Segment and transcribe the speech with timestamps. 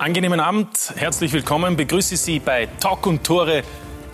[0.00, 0.94] angenehmen Abend.
[0.96, 1.76] Herzlich willkommen.
[1.76, 3.62] Begrüße Sie bei Talk und Tore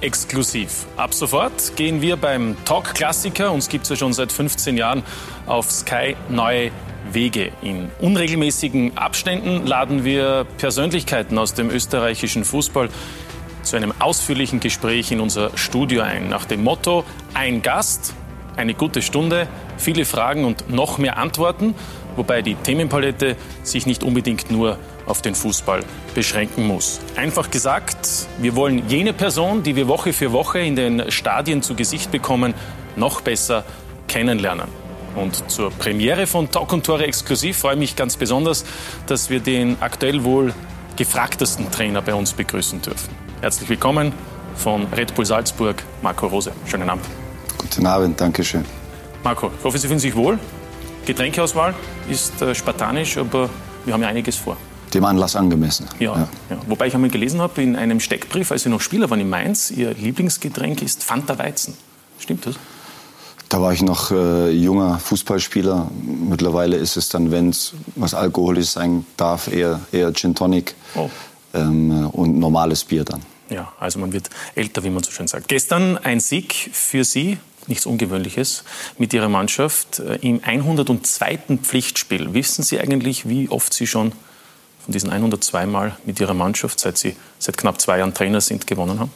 [0.01, 0.85] exklusiv.
[0.97, 5.05] Ab sofort gehen wir beim Talk-Klassiker, uns gibt es ja schon seit 15 Jahren,
[5.47, 6.73] auf Sky neue
[7.13, 7.53] Wege.
[7.63, 12.89] In unregelmäßigen Abständen laden wir Persönlichkeiten aus dem österreichischen Fußball
[13.63, 16.29] zu einem ausführlichen Gespräch in unser Studio ein.
[16.29, 18.13] Nach dem Motto: ein Gast,
[18.57, 19.47] eine gute Stunde,
[19.79, 21.77] viele Fragen und noch mehr Antworten,
[22.17, 25.83] wobei die Themenpalette sich nicht unbedingt nur auf den Fußball
[26.15, 27.01] beschränken muss.
[27.17, 31.75] Einfach gesagt, wir wollen jene Person, die wir Woche für Woche in den Stadien zu
[31.75, 32.55] Gesicht bekommen,
[32.97, 33.65] noch besser
[34.09, 34.67] kennenlernen.
[35.15, 38.65] Und zur Premiere von Talk und Tore exklusiv freue ich mich ganz besonders,
[39.07, 40.53] dass wir den aktuell wohl
[40.97, 43.15] gefragtesten Trainer bei uns begrüßen dürfen.
[43.41, 44.13] Herzlich willkommen
[44.57, 46.53] von Red Bull Salzburg, Marco Rose.
[46.67, 47.05] Schönen Abend.
[47.59, 48.65] Guten Abend, danke schön.
[49.23, 50.39] Marco, ich hoffe, Sie fühlen sich wohl.
[51.07, 51.75] Getränkeauswahl
[52.09, 53.49] ist äh, spartanisch, aber
[53.85, 54.57] wir haben ja einiges vor.
[54.97, 55.87] Dem Anlass angemessen.
[55.99, 56.29] Ja, ja.
[56.49, 56.59] ja.
[56.69, 59.71] Wobei ich einmal gelesen habe in einem Steckbrief, als Sie noch Spieler waren in Mainz,
[59.71, 61.77] Ihr Lieblingsgetränk ist Fanta Weizen.
[62.19, 62.55] Stimmt das?
[63.51, 65.91] Da war ich noch äh, junger Fußballspieler.
[66.03, 71.11] Mittlerweile ist es dann, wenn es was Alkoholisch sein darf, eher, eher Gin Tonic oh.
[71.53, 73.21] ähm, und normales Bier dann.
[73.51, 75.49] Ja, also man wird älter, wie man so schön sagt.
[75.49, 78.65] Gestern ein Sieg für Sie, nichts Ungewöhnliches,
[78.97, 81.59] mit Ihrer Mannschaft äh, im 102.
[81.63, 82.33] Pflichtspiel.
[82.33, 84.13] Wissen Sie eigentlich, wie oft Sie schon
[84.87, 88.67] von diesen 102 Mal mit Ihrer Mannschaft, seit Sie seit knapp zwei Jahren Trainer sind,
[88.69, 89.11] gewonnen haben?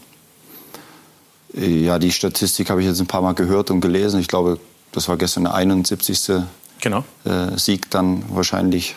[1.55, 4.21] Ja, die Statistik habe ich jetzt ein paar Mal gehört und gelesen.
[4.21, 4.59] Ich glaube,
[4.93, 6.43] das war gestern der 71.
[6.81, 7.05] Genau.
[7.25, 8.97] Äh, Sieg dann wahrscheinlich,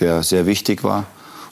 [0.00, 1.06] der sehr wichtig war.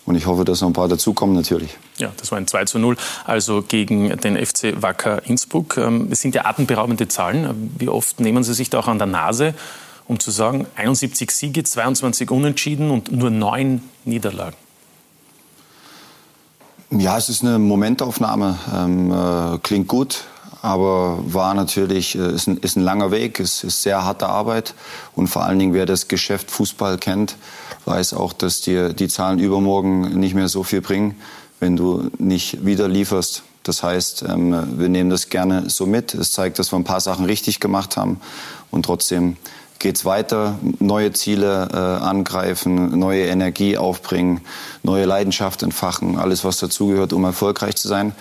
[0.06, 1.76] Und ich hoffe, dass noch ein paar dazukommen natürlich.
[1.98, 5.76] Ja, das war ein 2 zu 0, also gegen den FC Wacker Innsbruck.
[5.76, 7.72] Ähm, es sind ja atemberaubende Zahlen.
[7.78, 9.54] Wie oft nehmen Sie sich da auch an der Nase,
[10.08, 14.56] um zu sagen, 71 Siege, 22 Unentschieden und nur neun Niederlagen?
[16.90, 18.58] Ja, es ist eine Momentaufnahme.
[18.74, 20.24] Ähm, äh, klingt gut,
[20.62, 24.74] aber war natürlich, äh, ist, ein, ist ein langer Weg, es ist sehr harte Arbeit.
[25.14, 27.36] Und vor allen Dingen, wer das Geschäft Fußball kennt,
[27.84, 31.16] weiß auch, dass dir die Zahlen übermorgen nicht mehr so viel bringen,
[31.60, 33.42] wenn du nicht wieder lieferst.
[33.62, 36.14] Das heißt, ähm, wir nehmen das gerne so mit.
[36.14, 38.18] Es zeigt, dass wir ein paar Sachen richtig gemacht haben
[38.70, 39.36] und trotzdem
[39.78, 44.40] geht's weiter, neue Ziele äh, angreifen, neue Energie aufbringen,
[44.82, 48.12] neue Leidenschaft entfachen, alles was dazugehört, um erfolgreich zu sein.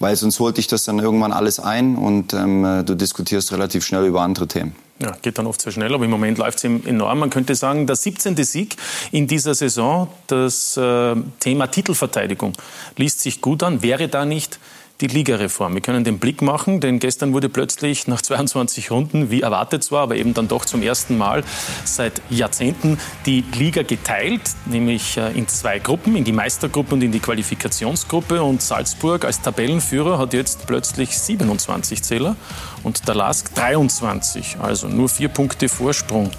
[0.00, 3.84] Weil sonst holt dich das dann irgendwann alles ein und ähm, äh, du diskutierst relativ
[3.84, 4.74] schnell über andere Themen.
[5.00, 7.18] Ja, geht dann oft sehr schnell, aber im Moment läuft es enorm.
[7.18, 8.36] Man könnte sagen, der 17.
[8.44, 8.76] Sieg
[9.10, 12.52] in dieser Saison, das äh, Thema Titelverteidigung
[12.96, 13.82] liest sich gut an.
[13.82, 14.60] Wäre da nicht
[15.00, 15.74] die Ligareform.
[15.74, 20.02] Wir können den Blick machen, denn gestern wurde plötzlich nach 22 Runden, wie erwartet zwar,
[20.02, 21.42] aber eben dann doch zum ersten Mal
[21.84, 27.10] seit Jahrzehnten die Liga geteilt, nämlich äh, in zwei Gruppen, in die Meistergruppe und in
[27.10, 28.42] die Qualifikationsgruppe.
[28.42, 32.36] Und Salzburg als Tabellenführer hat jetzt plötzlich 27 Zähler
[32.84, 36.30] und der LASK 23, also nur vier Punkte Vorsprung.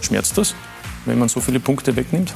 [0.00, 0.54] Schmerzt das,
[1.04, 2.32] wenn man so viele Punkte wegnimmt?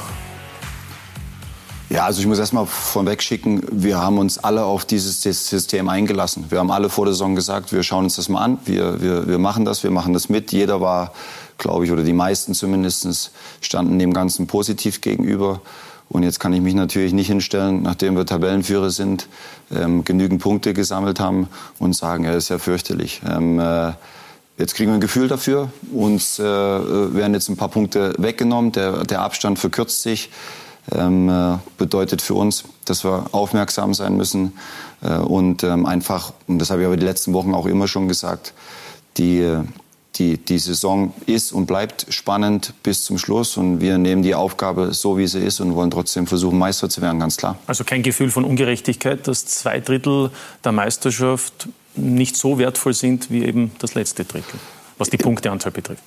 [1.89, 5.89] Ja, also ich muss erst mal vorweg schicken, wir haben uns alle auf dieses System
[5.89, 6.47] eingelassen.
[6.49, 9.29] Wir haben alle vor der Saison gesagt, wir schauen uns das mal an, wir, wir,
[9.29, 10.51] wir machen das, wir machen das mit.
[10.51, 11.13] Jeder war,
[11.59, 13.31] glaube ich, oder die meisten zumindest,
[13.61, 15.61] standen dem Ganzen positiv gegenüber.
[16.09, 19.29] Und jetzt kann ich mich natürlich nicht hinstellen, nachdem wir Tabellenführer sind,
[19.73, 21.49] ähm, genügend Punkte gesammelt haben
[21.79, 23.23] und sagen, er ja, ist ja fürchterlich.
[23.29, 23.93] Ähm, äh,
[24.59, 25.71] Jetzt kriegen wir ein Gefühl dafür.
[25.93, 28.73] Uns äh, werden jetzt ein paar Punkte weggenommen.
[28.73, 30.31] Der, der Abstand verkürzt sich
[30.93, 34.53] ähm, äh, bedeutet für uns, dass wir aufmerksam sein müssen
[35.03, 38.09] äh, und ähm, einfach, und das habe ich aber die letzten Wochen auch immer schon
[38.09, 38.55] gesagt,
[39.17, 39.57] die,
[40.17, 44.93] die, die Saison ist und bleibt spannend bis zum Schluss und wir nehmen die Aufgabe
[44.93, 47.59] so, wie sie ist und wollen trotzdem versuchen, Meister zu werden, ganz klar.
[47.67, 50.31] Also kein Gefühl von Ungerechtigkeit, dass zwei Drittel
[50.65, 54.61] der Meisterschaft nicht so wertvoll sind wie eben das letzte Drittel,
[54.99, 56.03] was die Punkteanzahl betrifft?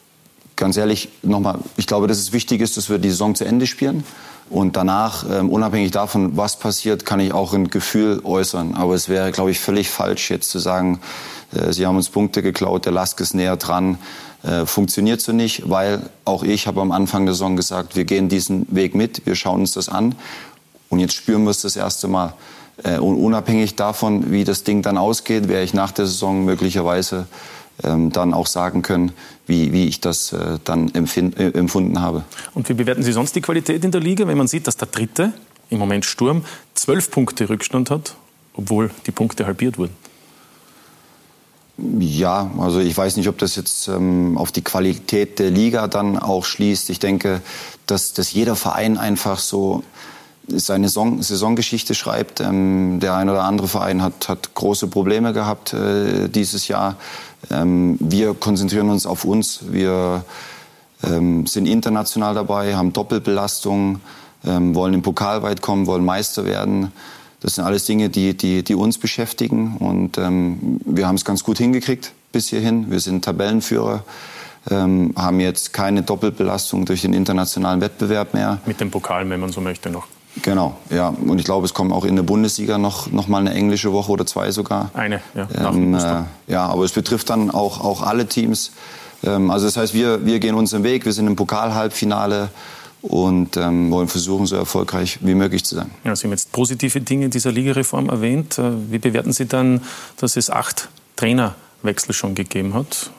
[0.59, 3.65] Ganz ehrlich, nochmal, ich glaube, dass es wichtig ist, dass wir die Saison zu Ende
[3.65, 4.03] spielen.
[4.49, 8.75] Und danach, ähm, unabhängig davon, was passiert, kann ich auch ein Gefühl äußern.
[8.75, 10.99] Aber es wäre, glaube ich, völlig falsch, jetzt zu sagen,
[11.55, 13.99] äh, Sie haben uns Punkte geklaut, der Lask ist näher dran.
[14.43, 18.27] Äh, funktioniert so nicht, weil auch ich habe am Anfang der Saison gesagt, wir gehen
[18.27, 20.13] diesen Weg mit, wir schauen uns das an.
[20.89, 22.33] Und jetzt spüren wir es das erste Mal.
[22.83, 27.27] Äh, und unabhängig davon, wie das Ding dann ausgeht, werde ich nach der Saison möglicherweise
[27.81, 29.11] dann auch sagen können,
[29.45, 32.23] wie, wie ich das äh, dann äh, empfunden habe.
[32.53, 34.87] Und wie bewerten Sie sonst die Qualität in der Liga, wenn man sieht, dass der
[34.87, 35.33] Dritte,
[35.69, 36.43] im Moment Sturm,
[36.73, 38.15] zwölf Punkte Rückstand hat,
[38.53, 39.95] obwohl die Punkte halbiert wurden?
[41.99, 46.19] Ja, also ich weiß nicht, ob das jetzt ähm, auf die Qualität der Liga dann
[46.19, 46.89] auch schließt.
[46.89, 47.41] Ich denke,
[47.85, 49.83] dass, dass jeder Verein einfach so
[50.47, 52.41] seine Saison, Saisongeschichte schreibt.
[52.41, 56.97] Ähm, der ein oder andere Verein hat, hat große Probleme gehabt äh, dieses Jahr.
[57.51, 59.61] Ähm, wir konzentrieren uns auf uns.
[59.71, 60.23] Wir
[61.03, 63.99] ähm, sind international dabei, haben Doppelbelastung,
[64.45, 66.91] ähm, wollen im Pokal weit kommen, wollen Meister werden.
[67.41, 69.77] Das sind alles Dinge, die, die, die uns beschäftigen.
[69.77, 72.91] Und ähm, wir haben es ganz gut hingekriegt bis hierhin.
[72.91, 74.03] Wir sind Tabellenführer
[74.69, 78.59] ähm, haben jetzt keine Doppelbelastung durch den internationalen Wettbewerb mehr.
[78.65, 80.07] Mit dem Pokal, wenn man so möchte, noch.
[80.41, 81.09] Genau, ja.
[81.09, 84.11] Und ich glaube, es kommt auch in der Bundesliga noch, noch mal eine englische Woche
[84.11, 84.91] oder zwei sogar.
[84.93, 85.47] Eine, ja.
[85.69, 88.71] Ähm, äh, ja, aber es betrifft dann auch, auch alle Teams.
[89.23, 91.05] Ähm, also das heißt, wir, wir gehen unseren Weg.
[91.05, 92.49] Wir sind im Pokalhalbfinale
[93.01, 95.89] und ähm, wollen versuchen, so erfolgreich wie möglich zu sein.
[96.03, 98.57] Ja, Sie haben jetzt positive Dinge dieser Ligareform erwähnt.
[98.59, 99.81] Äh, wie bewerten Sie dann,
[100.17, 103.11] dass es acht Trainerwechsel schon gegeben hat?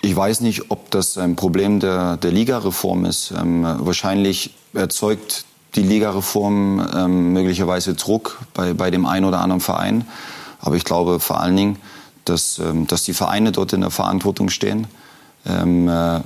[0.00, 3.32] Ich weiß nicht, ob das ein Problem der, der Ligareform ist.
[3.36, 10.06] Ähm, wahrscheinlich erzeugt die Ligareform ähm, möglicherweise Druck bei, bei dem einen oder anderen Verein.
[10.60, 11.76] Aber ich glaube vor allen Dingen,
[12.24, 14.86] dass, ähm, dass die Vereine dort in der Verantwortung stehen,
[15.46, 16.20] ähm, äh,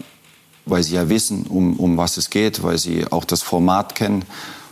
[0.67, 4.25] weil sie ja wissen, um, um was es geht, weil sie auch das Format kennen.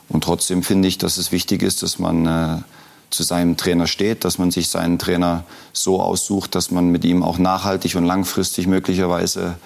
[0.08, 2.58] Und trotzdem finde ich, dass es wichtig ist, dass man äh,
[3.10, 7.22] zu seinem Trainer steht, dass man sich seinen Trainer so aussucht, dass man mit ihm
[7.22, 9.56] auch nachhaltig und langfristig möglicherweise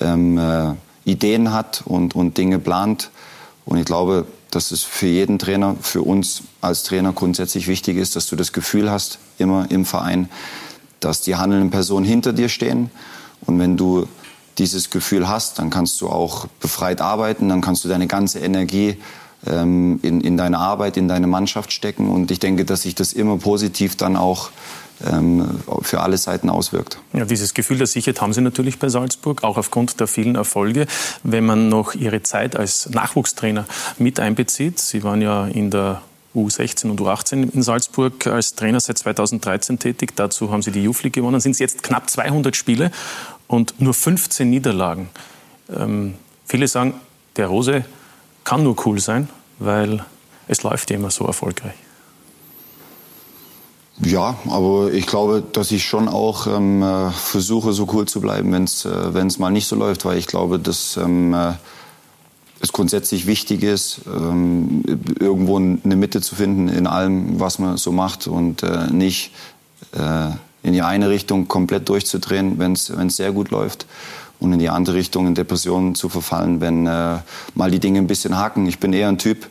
[0.00, 0.74] ähm, äh,
[1.04, 3.10] Ideen hat und, und Dinge plant.
[3.64, 8.14] Und ich glaube, dass es für jeden Trainer, für uns als Trainer grundsätzlich wichtig ist,
[8.14, 10.28] dass du das Gefühl hast, immer im Verein,
[11.00, 12.90] dass die handelnden Personen hinter dir stehen.
[13.46, 14.06] Und wenn du
[14.58, 18.96] dieses Gefühl hast, dann kannst du auch befreit arbeiten, dann kannst du deine ganze Energie
[19.46, 22.08] ähm, in, in deine Arbeit, in deine Mannschaft stecken.
[22.08, 24.50] Und ich denke, dass sich das immer positiv dann auch
[25.10, 26.98] ähm, für alle Seiten auswirkt.
[27.12, 30.86] Ja, dieses Gefühl der Sicherheit haben Sie natürlich bei Salzburg, auch aufgrund der vielen Erfolge.
[31.22, 33.66] Wenn man noch Ihre Zeit als Nachwuchstrainer
[33.98, 36.00] mit einbezieht, Sie waren ja in der
[36.34, 40.12] U16 und U18 in Salzburg als Trainer seit 2013 tätig.
[40.16, 41.40] Dazu haben Sie die League gewonnen.
[41.40, 42.90] Sind es jetzt knapp 200 Spiele
[43.46, 45.10] und nur 15 Niederlagen.
[45.74, 46.14] Ähm,
[46.46, 46.94] viele sagen,
[47.36, 47.84] der Rose
[48.44, 50.04] kann nur cool sein, weil
[50.46, 51.74] es läuft immer so erfolgreich.
[54.02, 58.52] Ja, aber ich glaube, dass ich schon auch ähm, äh, versuche, so cool zu bleiben,
[58.52, 61.52] wenn es äh, mal nicht so läuft, weil ich glaube, dass ähm, äh,
[62.60, 64.82] es grundsätzlich wichtig ist, ähm,
[65.20, 69.30] irgendwo eine Mitte zu finden in allem, was man so macht und äh, nicht
[69.92, 70.30] äh,
[70.64, 73.86] in die eine Richtung komplett durchzudrehen, wenn es sehr gut läuft
[74.40, 77.18] und in die andere Richtung in Depressionen zu verfallen, wenn äh,
[77.54, 78.66] mal die Dinge ein bisschen haken.
[78.66, 79.48] Ich bin eher ein Typ,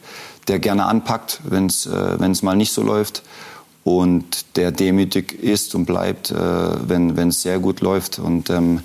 [0.47, 3.23] der gerne anpackt, wenn es äh, mal nicht so läuft
[3.83, 8.19] und der demütig ist und bleibt, äh, wenn es sehr gut läuft.
[8.19, 8.81] Und ähm,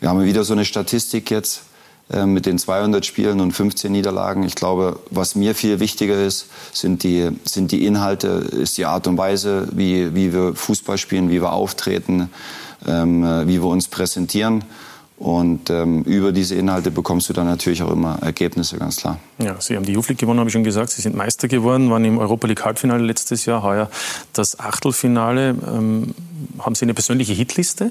[0.00, 1.62] wir haben wieder so eine Statistik jetzt
[2.10, 4.42] äh, mit den 200 Spielen und 15 Niederlagen.
[4.42, 9.06] Ich glaube, was mir viel wichtiger ist, sind die, sind die Inhalte, ist die Art
[9.06, 12.30] und Weise, wie, wie wir Fußball spielen, wie wir auftreten,
[12.86, 14.64] ähm, äh, wie wir uns präsentieren.
[15.18, 19.18] Und ähm, über diese Inhalte bekommst du dann natürlich auch immer Ergebnisse, ganz klar.
[19.38, 20.90] Ja, Sie haben die Youth League gewonnen, habe ich schon gesagt.
[20.90, 23.90] Sie sind Meister geworden, waren im Europa League Halbfinale letztes Jahr, heuer
[24.32, 25.56] das Achtelfinale.
[25.66, 26.14] Ähm,
[26.60, 27.90] haben Sie eine persönliche Hitliste?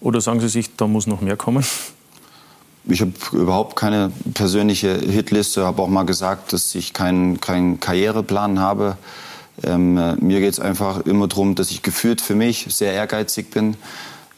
[0.00, 1.64] Oder sagen Sie sich, da muss noch mehr kommen?
[2.88, 8.60] Ich habe überhaupt keine persönliche Hitliste, habe auch mal gesagt, dass ich keinen kein Karriereplan
[8.60, 8.96] habe.
[9.62, 13.50] Ähm, äh, mir geht es einfach immer darum, dass ich gefühlt für mich sehr ehrgeizig
[13.50, 13.76] bin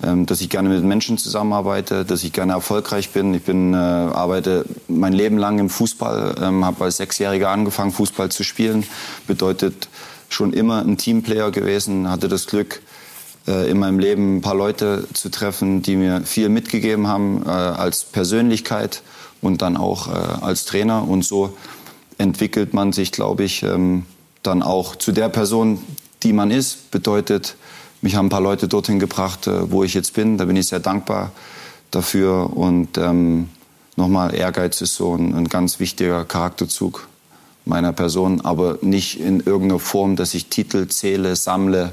[0.01, 3.35] dass ich gerne mit Menschen zusammenarbeite, dass ich gerne erfolgreich bin.
[3.35, 8.31] Ich bin, äh, arbeite mein Leben lang im Fußball, ähm, habe als Sechsjähriger angefangen, Fußball
[8.31, 8.85] zu spielen.
[9.27, 9.89] Bedeutet
[10.29, 12.81] schon immer ein Teamplayer gewesen, hatte das Glück,
[13.49, 17.49] äh, in meinem Leben ein paar Leute zu treffen, die mir viel mitgegeben haben äh,
[17.49, 19.03] als Persönlichkeit
[19.41, 21.09] und dann auch äh, als Trainer.
[21.09, 21.57] Und so
[22.19, 24.05] entwickelt man sich, glaube ich, ähm,
[24.43, 25.83] dann auch zu der Person,
[26.23, 26.91] die man ist.
[26.91, 27.57] Bedeutet,
[28.01, 30.39] mich haben ein paar Leute dorthin gebracht, äh, wo ich jetzt bin.
[30.39, 31.33] Da bin ich sehr dankbar
[31.91, 32.57] dafür.
[32.57, 33.49] Und ähm,
[33.97, 37.09] nochmal, Ehrgeiz ist so ein, ein, ganz wichtiger Charakterzug
[37.65, 41.93] meiner Person, aber nicht in irgendeiner Form, dass ich Titel zähle, sammle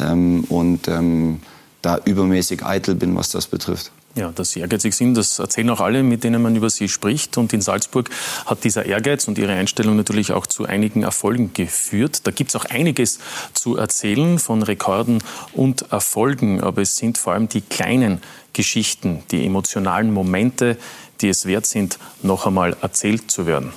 [0.00, 1.40] ähm, und ähm,
[1.82, 3.92] da übermäßig eitel bin, was das betrifft.
[4.16, 7.36] Ja, dass Sie ehrgeizig sind, das erzählen auch alle, mit denen man über Sie spricht.
[7.36, 8.10] Und in Salzburg
[8.46, 12.24] hat dieser Ehrgeiz und Ihre Einstellung natürlich auch zu einigen Erfolgen geführt.
[12.24, 13.18] Da gibt es auch einiges
[13.54, 16.60] zu erzählen von Rekorden und Erfolgen.
[16.60, 18.20] Aber es sind vor allem die kleinen
[18.52, 20.76] Geschichten, die emotionalen Momente,
[21.20, 23.72] die es wert sind, noch einmal erzählt zu werden.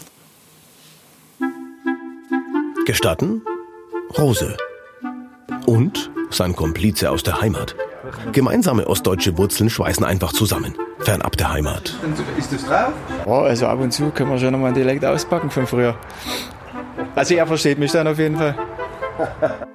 [2.85, 3.41] Gestatten?
[4.15, 4.55] Rose.
[5.67, 7.75] Und sein Komplize aus der Heimat.
[8.31, 10.75] Gemeinsame ostdeutsche Wurzeln schweißen einfach zusammen.
[10.99, 11.93] fernab der Heimat.
[12.37, 12.93] Ist das drauf?
[13.25, 15.95] Oh, also ab und zu können wir schon nochmal einen Dialekt auspacken von früher.
[17.15, 18.55] Also er versteht mich dann auf jeden Fall.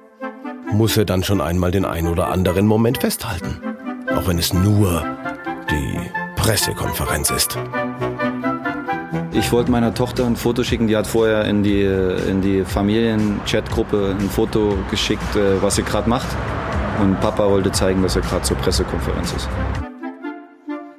[0.71, 3.61] Muss er dann schon einmal den ein oder anderen Moment festhalten.
[4.15, 5.05] Auch wenn es nur
[5.69, 5.99] die
[6.35, 7.57] Pressekonferenz ist.
[9.33, 14.15] Ich wollte meiner Tochter ein Foto schicken, die hat vorher in die, in die Familien-Chat-Gruppe
[14.19, 16.27] ein Foto geschickt, äh, was sie gerade macht.
[17.01, 19.49] Und Papa wollte zeigen, dass er gerade zur Pressekonferenz ist.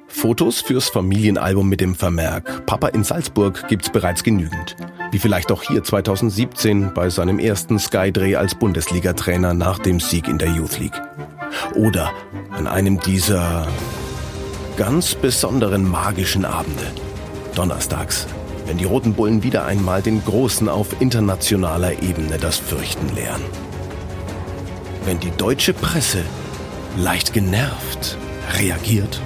[0.07, 4.75] Fotos fürs Familienalbum mit dem Vermerk Papa in Salzburg gibt's bereits genügend.
[5.11, 10.37] Wie vielleicht auch hier 2017 bei seinem ersten Skydreh als Bundesliga-Trainer nach dem Sieg in
[10.37, 10.99] der Youth League.
[11.75, 12.11] Oder
[12.51, 13.67] an einem dieser
[14.77, 17.04] ganz besonderen magischen Abende.
[17.55, 18.27] Donnerstags,
[18.65, 23.41] wenn die Roten Bullen wieder einmal den Großen auf internationaler Ebene das Fürchten lehren.
[25.05, 26.19] Wenn die deutsche Presse
[26.97, 28.17] leicht genervt
[28.59, 29.19] reagiert.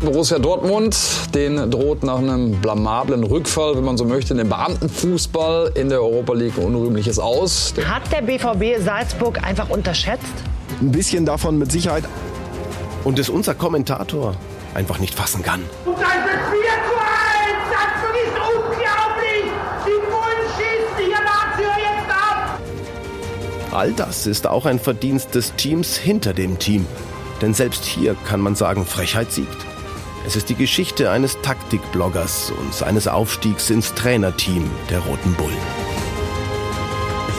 [0.00, 0.96] Borussia Dortmund,
[1.34, 6.00] den droht nach einem blamablen Rückfall, wenn man so möchte, in den Beamtenfußball in der
[6.00, 7.74] Europa League ein unrühmliches Aus.
[7.84, 10.34] Hat der BVB Salzburg einfach unterschätzt?
[10.80, 12.04] Ein bisschen davon mit Sicherheit.
[13.04, 14.34] Und es unser Kommentator
[14.76, 15.62] einfach nicht fassen kann.
[15.84, 17.56] Und dann wird 4 zu 1!
[17.72, 19.50] Salzburg ist unglaublich!
[19.86, 22.60] Die Bullen schießen hier Lazio jetzt ab!
[23.72, 26.86] All das ist auch ein Verdienst des Teams hinter dem Team.
[27.40, 29.66] Denn selbst hier kann man sagen, Frechheit siegt.
[30.26, 35.56] Es ist die Geschichte eines Taktikbloggers und seines Aufstiegs ins Trainerteam der Roten Bullen.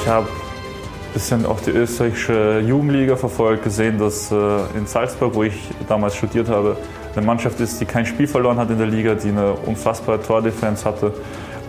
[0.02, 4.36] Ich habe ein bisschen auch die österreichische Jugendliga verfolgt, gesehen, dass äh,
[4.76, 5.56] in Salzburg, wo ich
[5.90, 6.78] damals studiert habe,
[7.18, 10.86] eine Mannschaft ist, die kein Spiel verloren hat in der Liga, die eine unfassbare Tordefense
[10.86, 11.14] hatte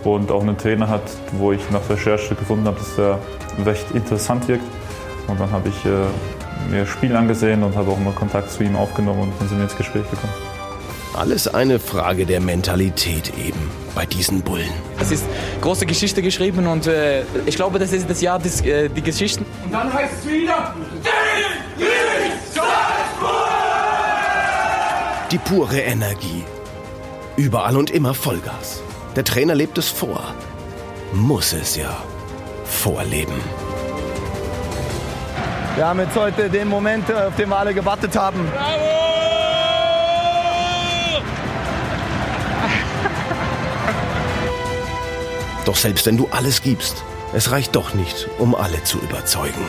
[0.03, 1.01] und auch einen Trainer hat,
[1.33, 3.19] wo ich nach Recherche gefunden habe, dass er
[3.65, 4.63] recht interessant wirkt.
[5.27, 8.75] Und dann habe ich äh, mir Spiel angesehen und habe auch mal Kontakt zu ihm
[8.75, 10.33] aufgenommen und dann sind wir ins Gespräch gekommen.
[11.15, 14.69] Alles eine Frage der Mentalität eben bei diesen Bullen.
[15.01, 15.25] Es ist
[15.59, 19.45] große Geschichte geschrieben und äh, ich glaube, das ist das Jahr des, äh, die Geschichten.
[19.65, 20.73] Und dann heißt es wieder,
[21.77, 22.78] Die
[25.37, 26.43] pure Energie.
[27.35, 28.81] Überall und immer Vollgas.
[29.15, 30.33] Der Trainer lebt es vor.
[31.13, 32.03] Muss es ja
[32.65, 33.39] vorleben.
[35.75, 38.39] Wir haben jetzt heute den Moment, auf den wir alle gewartet haben.
[45.65, 49.63] Doch selbst wenn du alles gibst, es reicht doch nicht, um alle zu überzeugen.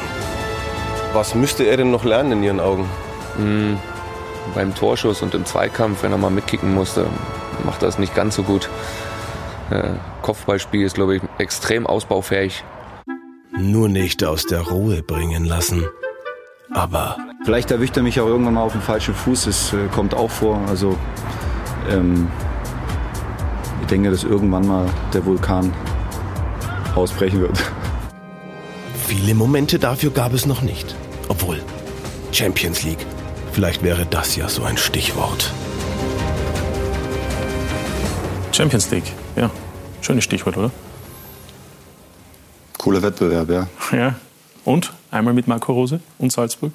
[1.12, 2.88] Was müsste er denn noch lernen in Ihren Augen?
[3.37, 3.79] Hm,
[4.50, 7.07] beim Torschuss und im Zweikampf, wenn er mal mitkicken musste,
[7.64, 8.69] macht er es nicht ganz so gut.
[9.71, 9.90] Äh,
[10.23, 12.64] Kopfballspiel ist, glaube ich, extrem ausbaufähig.
[13.59, 15.87] Nur nicht aus der Ruhe bringen lassen.
[16.73, 19.47] Aber Vielleicht erwischt er mich auch irgendwann mal auf dem falschen Fuß.
[19.47, 20.61] Das äh, kommt auch vor.
[20.69, 20.97] Also
[21.88, 22.28] ähm,
[23.80, 25.73] ich denke, dass irgendwann mal der Vulkan
[26.95, 27.59] ausbrechen wird.
[29.07, 30.95] viele Momente dafür gab es noch nicht.
[31.28, 31.62] Obwohl,
[32.30, 33.07] Champions League,
[33.52, 35.52] vielleicht wäre das ja so ein Stichwort.
[38.52, 39.50] Champions League, ja.
[40.00, 40.71] Schönes Stichwort, oder?
[42.78, 43.66] Cooler Wettbewerb, ja.
[43.97, 44.14] Ja.
[44.64, 44.92] Und?
[45.11, 46.73] Einmal mit Marco Rose und Salzburg?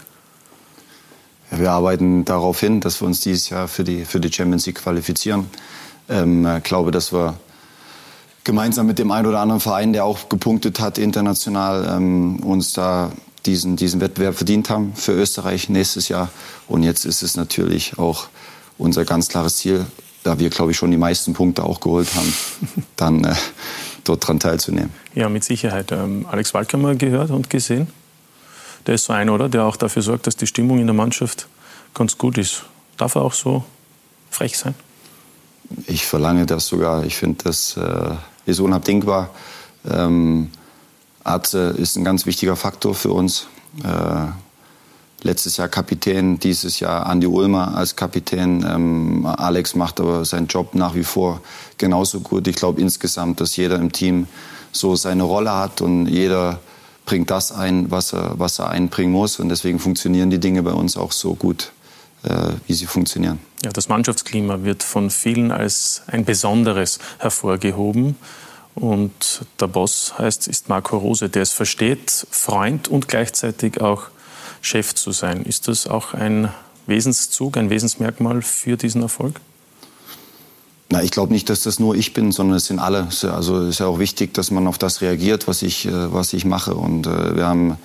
[1.51, 4.65] Ja, Wir arbeiten darauf hin, dass wir uns dieses Jahr für die, für die Champions
[4.65, 5.50] League qualifizieren.
[6.10, 7.38] Ähm, ich glaube, dass wir
[8.44, 13.12] gemeinsam mit dem einen oder anderen Verein, der auch gepunktet hat international, ähm, uns da
[13.46, 16.30] diesen, diesen Wettbewerb verdient haben für Österreich nächstes Jahr.
[16.68, 18.28] Und jetzt ist es natürlich auch
[18.78, 19.86] unser ganz klares Ziel,
[20.24, 22.34] da wir, glaube ich, schon die meisten Punkte auch geholt haben,
[22.96, 23.36] dann äh,
[24.04, 24.92] dort dran teilzunehmen.
[25.14, 25.92] Ja, mit Sicherheit.
[25.92, 27.88] Ähm, Alex wir gehört und gesehen.
[28.88, 29.50] Der ist so einer, oder?
[29.50, 31.48] Der auch dafür sorgt, dass die Stimmung in der Mannschaft
[31.94, 32.64] ganz gut ist.
[32.98, 33.64] Darf er auch so
[34.30, 34.75] frech sein?
[35.88, 37.04] Ich verlange das sogar.
[37.06, 39.32] Ich finde, das äh, ist unabdingbar.
[39.90, 40.52] Ähm,
[41.25, 43.48] Arze ist ein ganz wichtiger Faktor für uns.
[43.84, 44.27] Äh,
[45.24, 48.63] letztes Jahr Kapitän, dieses Jahr Andi Ulmer als Kapitän.
[48.67, 51.41] Ähm, Alex macht aber seinen Job nach wie vor
[51.77, 52.48] genauso gut.
[52.48, 54.27] Ich glaube insgesamt, dass jeder im Team
[54.72, 56.60] so seine Rolle hat und jeder
[57.05, 59.39] bringt das ein, was er, was er einbringen muss.
[59.39, 61.72] Und deswegen funktionieren die Dinge bei uns auch so gut,
[62.24, 63.39] äh, wie sie funktionieren.
[63.63, 68.15] Ja, das Mannschaftsklima wird von vielen als ein besonderes hervorgehoben.
[68.75, 74.03] Und der Boss heißt, ist Marco Rose, der es versteht, Freund und gleichzeitig auch
[74.62, 75.44] Chef zu sein.
[75.44, 76.50] Ist das auch ein
[76.86, 79.39] Wesenszug, ein Wesensmerkmal für diesen Erfolg?
[80.89, 83.08] Na, ich glaube nicht, dass das nur ich bin, sondern es sind alle.
[83.24, 86.34] Also es ist ja auch wichtig, dass man auf das reagiert, was ich, äh, was
[86.34, 86.75] ich mache.
[86.75, 87.77] Und äh, wir haben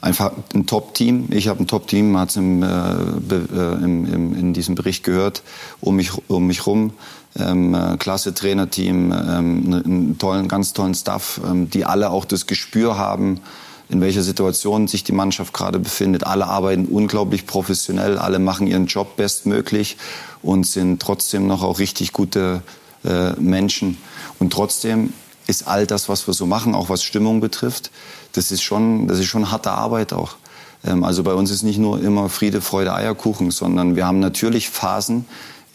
[0.00, 1.28] einfach ein Top-Team.
[1.30, 5.42] Ich habe ein Top-Team, man hat es äh, äh, in diesem Bericht gehört,
[5.80, 6.92] um mich, um mich rum.
[7.38, 12.24] Ähm, äh, klasse Trainerteam, ähm, ne, einen tollen, ganz tollen Staff, ähm, die alle auch
[12.24, 13.40] das Gespür haben,
[13.88, 16.24] in welcher Situation sich die Mannschaft gerade befindet.
[16.24, 19.96] Alle arbeiten unglaublich professionell, alle machen ihren Job bestmöglich
[20.42, 22.62] und sind trotzdem noch auch richtig gute
[23.04, 23.98] äh, Menschen.
[24.38, 25.12] Und trotzdem
[25.46, 27.90] ist all das, was wir so machen, auch was Stimmung betrifft,
[28.32, 30.36] das ist schon, das ist schon harte Arbeit auch.
[30.84, 34.70] Ähm, also bei uns ist nicht nur immer Friede, Freude, Eierkuchen, sondern wir haben natürlich
[34.70, 35.26] Phasen,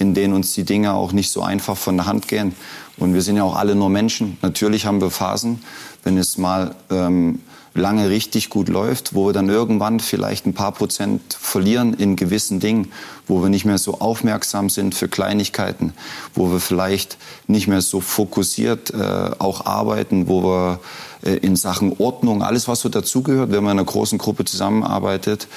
[0.02, 2.56] in denen uns die Dinge auch nicht so einfach von der Hand gehen.
[2.98, 4.38] Und wir sind ja auch alle nur Menschen.
[4.42, 5.62] Natürlich haben wir Phasen,
[6.04, 7.40] wenn es mal ähm,
[7.76, 12.60] lange richtig gut läuft, wo wir dann irgendwann vielleicht ein paar Prozent verlieren in gewissen
[12.60, 12.92] Dingen,
[13.28, 15.94] wo wir nicht mehr so aufmerksam sind für Kleinigkeiten,
[16.34, 20.80] wo wir vielleicht nicht mehr so fokussiert äh, auch arbeiten, wo wir
[21.24, 25.48] äh, in Sachen Ordnung, alles was so dazugehört, wenn man in einer großen Gruppe zusammenarbeitet,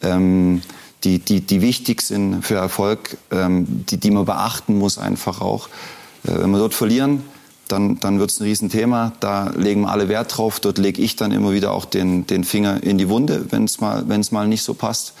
[0.00, 0.62] ähm,
[1.04, 5.68] die, die, die wichtig sind für Erfolg, ähm, die, die man beachten muss einfach auch.
[6.24, 7.22] Äh, wenn wir dort verlieren,
[7.68, 9.12] dann, dann wird es ein Riesenthema.
[9.20, 10.60] Da legen alle Wert drauf.
[10.60, 13.80] Dort lege ich dann immer wieder auch den, den Finger in die Wunde, wenn es
[13.80, 15.14] mal, mal nicht so passt.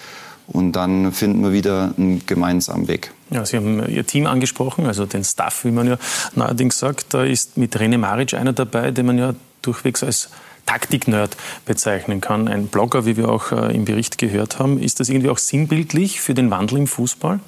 [0.46, 3.12] Und dann finden wir wieder einen gemeinsamen Weg.
[3.30, 5.96] Ja, Sie haben Ihr Team angesprochen, also den Staff, wie man ja
[6.34, 7.14] neuerdings sagt.
[7.14, 10.28] Da ist mit René Maric einer dabei, den man ja durchwegs als
[10.66, 11.36] Taktik-Nerd
[11.66, 12.48] bezeichnen kann.
[12.48, 14.78] Ein Blogger, wie wir auch äh, im Bericht gehört haben.
[14.78, 17.40] Ist das irgendwie auch sinnbildlich für den Wandel im Fußball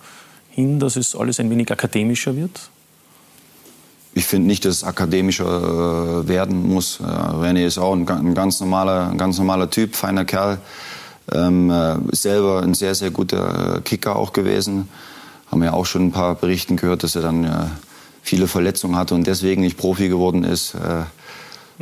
[0.51, 2.71] hin, dass es alles ein wenig akademischer wird?
[4.15, 7.01] ich finde nicht, dass es akademischer äh, werden muss.
[7.01, 10.59] Äh, René ist auch ein, ganz normaler, ein ganz normaler Typ, feiner Kerl.
[11.33, 14.89] Ähm, äh, selber ein sehr, sehr guter Kicker auch gewesen.
[15.51, 17.67] Haben ja auch schon ein paar Berichten gehört, dass er dann äh,
[18.23, 20.75] viele Verletzungen hatte und deswegen nicht Profi geworden ist.
[20.75, 21.05] Äh,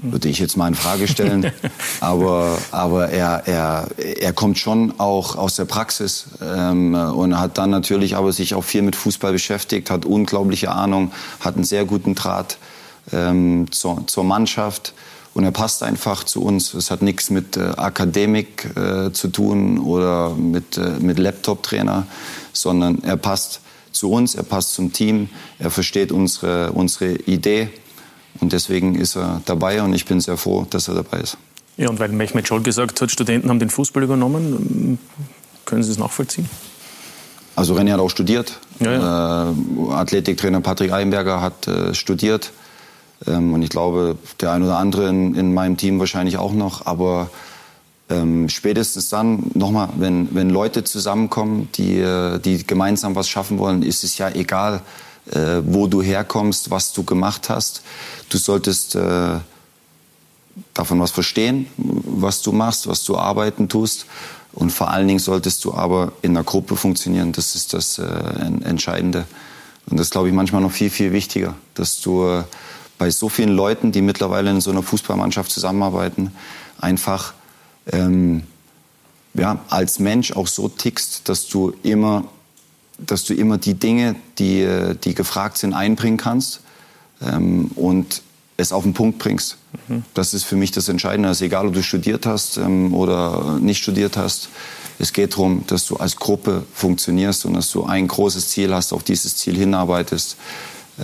[0.02, 1.52] würde ich jetzt mal in Frage stellen.
[2.00, 7.71] aber aber er, er, er kommt schon auch aus der Praxis ähm, und hat dann
[7.71, 12.14] natürlich aber sich auch viel mit Fußball beschäftigt, hat unglaubliche Ahnung, hat einen sehr guten
[12.14, 12.59] Draht
[13.12, 14.95] ähm, zur, zur Mannschaft.
[15.33, 16.75] Und er passt einfach zu uns.
[16.75, 22.07] Es hat nichts mit äh, Akademik äh, zu tun oder mit, äh, mit Laptop-Trainer,
[22.53, 23.61] sondern er passt
[23.92, 27.68] zu uns, er passt zum Team, er versteht unsere, unsere Idee
[28.40, 31.37] und deswegen ist er dabei und ich bin sehr froh, dass er dabei ist.
[31.77, 34.99] Ja, und weil Mehmet Scholl gesagt hat, Studenten haben den Fußball übernommen,
[35.64, 36.49] können Sie es nachvollziehen?
[37.57, 38.59] Also René hat auch studiert.
[38.81, 39.51] Ja, ja.
[39.51, 42.53] Äh, Athletiktrainer Patrick Eilenberger hat äh, studiert.
[43.27, 46.87] Ähm, und ich glaube, der ein oder andere in, in meinem Team wahrscheinlich auch noch.
[46.87, 47.31] Aber
[48.09, 53.83] ähm, spätestens dann, nochmal, wenn, wenn Leute zusammenkommen, die, äh, die gemeinsam was schaffen wollen,
[53.83, 54.83] ist es ja egal,
[55.30, 57.83] äh, wo du herkommst, was du gemacht hast.
[58.28, 59.38] Du solltest äh,
[60.74, 64.06] davon was verstehen, was du machst, was du arbeiten tust.
[64.52, 67.33] Und vor allen Dingen solltest du aber in einer Gruppe funktionieren.
[67.33, 68.04] Das ist das äh,
[68.64, 69.26] Entscheidende.
[69.88, 72.44] Und das glaube ich manchmal noch viel, viel wichtiger, dass du äh,
[72.98, 76.33] bei so vielen Leuten, die mittlerweile in so einer Fußballmannschaft zusammenarbeiten,
[76.78, 77.33] einfach
[77.92, 78.42] ähm,
[79.35, 82.24] ja, als Mensch auch so tickst, dass du immer
[83.07, 84.67] dass du immer die Dinge, die,
[85.05, 86.61] die gefragt sind, einbringen kannst
[87.23, 88.23] ähm, und
[88.57, 89.57] es auf den Punkt bringst.
[89.89, 90.05] Mhm.
[90.15, 91.31] Das ist für mich das Entscheidende.
[91.31, 94.49] Ist egal, ob du studiert hast ähm, oder nicht studiert hast.
[94.99, 98.93] Es geht darum, dass du als Gruppe funktionierst und dass du ein großes Ziel hast,
[98.93, 100.37] auf dieses Ziel hinarbeitest.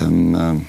[0.01, 0.61] Ähm, äh,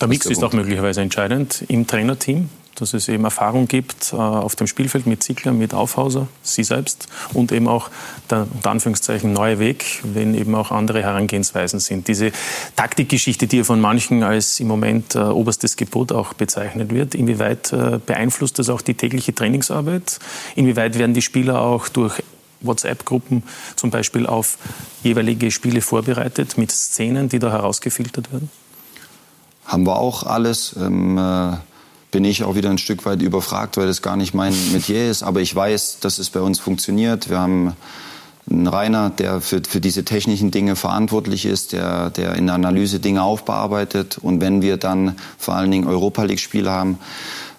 [0.00, 2.48] der Mix ist auch möglicherweise entscheidend im Trainerteam
[2.80, 7.08] dass es eben Erfahrung gibt äh, auf dem Spielfeld mit Ziegler, mit Aufhauser, Sie selbst
[7.34, 7.90] und eben auch
[8.30, 12.08] der unter Anführungszeichen neue Weg, wenn eben auch andere Herangehensweisen sind.
[12.08, 12.32] Diese
[12.76, 17.72] Taktikgeschichte, die ja von manchen als im Moment äh, oberstes Gebot auch bezeichnet wird, inwieweit
[17.72, 20.18] äh, beeinflusst das auch die tägliche Trainingsarbeit?
[20.54, 22.22] Inwieweit werden die Spieler auch durch
[22.60, 23.42] WhatsApp-Gruppen
[23.76, 24.58] zum Beispiel auf
[25.02, 28.50] jeweilige Spiele vorbereitet mit Szenen, die da herausgefiltert werden?
[29.64, 30.74] Haben wir auch alles.
[30.78, 31.56] Ähm, äh
[32.10, 35.22] bin ich auch wieder ein Stück weit überfragt, weil das gar nicht mein Metier ist.
[35.22, 37.28] Aber ich weiß, dass es bei uns funktioniert.
[37.28, 37.74] Wir haben
[38.50, 42.98] einen Rainer, der für, für diese technischen Dinge verantwortlich ist, der, der in der Analyse
[42.98, 44.18] Dinge aufbearbeitet.
[44.18, 46.98] Und wenn wir dann vor allen Dingen Europa League-Spiele haben,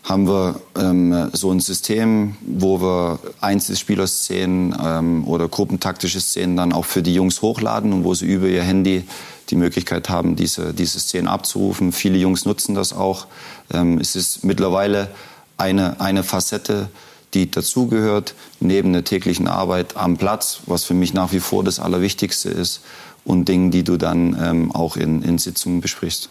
[0.03, 6.85] haben wir ähm, so ein System, wo wir Einzelspielerszenen ähm, oder gruppentaktische Szenen dann auch
[6.85, 9.03] für die Jungs hochladen und wo sie über ihr Handy
[9.49, 11.91] die Möglichkeit haben, diese, diese Szenen abzurufen.
[11.91, 13.27] Viele Jungs nutzen das auch.
[13.73, 15.09] Ähm, es ist mittlerweile
[15.57, 16.89] eine, eine Facette,
[17.33, 21.79] die dazugehört, neben der täglichen Arbeit am Platz, was für mich nach wie vor das
[21.79, 22.81] Allerwichtigste ist.
[23.25, 26.29] Und Dingen, die du dann ähm, auch in, in Sitzungen besprichst.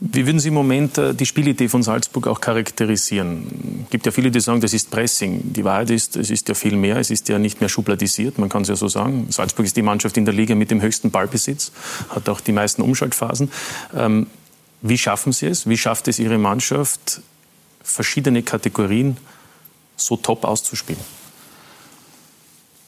[0.00, 3.84] Wie würden Sie im Moment äh, die Spielidee von Salzburg auch charakterisieren?
[3.84, 5.52] Es gibt ja viele, die sagen, das ist Pressing.
[5.52, 6.98] Die Wahrheit ist, es ist ja viel mehr.
[6.98, 9.26] Es ist ja nicht mehr schubladisiert, man kann es ja so sagen.
[9.30, 11.72] Salzburg ist die Mannschaft in der Liga mit dem höchsten Ballbesitz,
[12.10, 13.50] hat auch die meisten Umschaltphasen.
[13.94, 14.26] Ähm,
[14.82, 15.68] wie schaffen Sie es?
[15.68, 17.20] Wie schafft es Ihre Mannschaft,
[17.82, 19.16] verschiedene Kategorien
[19.96, 21.00] so top auszuspielen?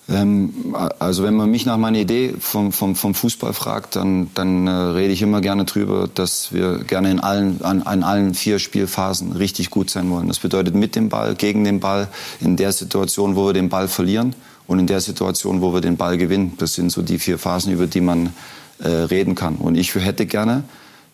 [0.08, 4.66] Ähm, also wenn man mich nach meiner Idee vom, vom, vom Fußball fragt, dann, dann
[4.66, 8.58] äh, rede ich immer gerne drüber, dass wir gerne in allen, an, an allen vier
[8.58, 10.28] Spielphasen richtig gut sein wollen.
[10.28, 12.08] Das bedeutet mit dem Ball, gegen den Ball,
[12.40, 14.34] in der Situation, wo wir den Ball verlieren
[14.66, 16.54] und in der Situation, wo wir den Ball gewinnen.
[16.58, 18.32] Das sind so die vier Phasen, über die man
[18.78, 19.56] äh, reden kann.
[19.56, 20.64] Und ich hätte gerne,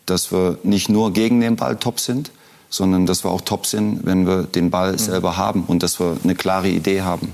[0.07, 2.31] dass wir nicht nur gegen den Ball top sind,
[2.69, 4.99] sondern dass wir auch top sind, wenn wir den Ball mhm.
[4.99, 7.33] selber haben und dass wir eine klare Idee haben.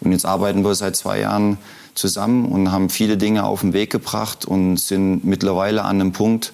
[0.00, 1.58] Und jetzt arbeiten wir seit zwei Jahren
[1.94, 6.52] zusammen und haben viele Dinge auf den Weg gebracht und sind mittlerweile an einem Punkt,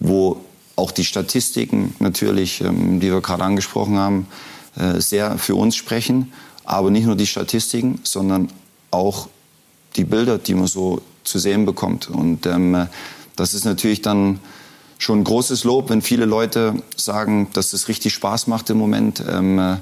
[0.00, 0.40] wo
[0.76, 4.26] auch die Statistiken natürlich, ähm, die wir gerade angesprochen haben,
[4.76, 6.32] äh, sehr für uns sprechen.
[6.64, 8.48] Aber nicht nur die Statistiken, sondern
[8.90, 9.28] auch
[9.96, 12.08] die Bilder, die man so zu sehen bekommt.
[12.08, 12.88] Und ähm,
[13.36, 14.40] das ist natürlich dann
[14.98, 19.22] schon ein großes Lob, wenn viele Leute sagen, dass es richtig Spaß macht im Moment,
[19.28, 19.78] ähm,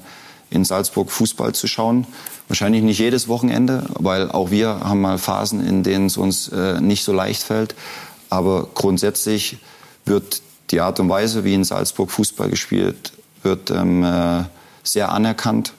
[0.50, 2.06] in Salzburg Fußball zu schauen.
[2.48, 6.80] Wahrscheinlich nicht jedes Wochenende, weil auch wir haben mal Phasen, in denen es uns äh,
[6.80, 7.74] nicht so leicht fällt.
[8.28, 9.58] Aber grundsätzlich
[10.04, 14.44] wird die Art und Weise, wie in Salzburg Fußball gespielt wird, ähm, äh,
[14.82, 15.72] sehr anerkannt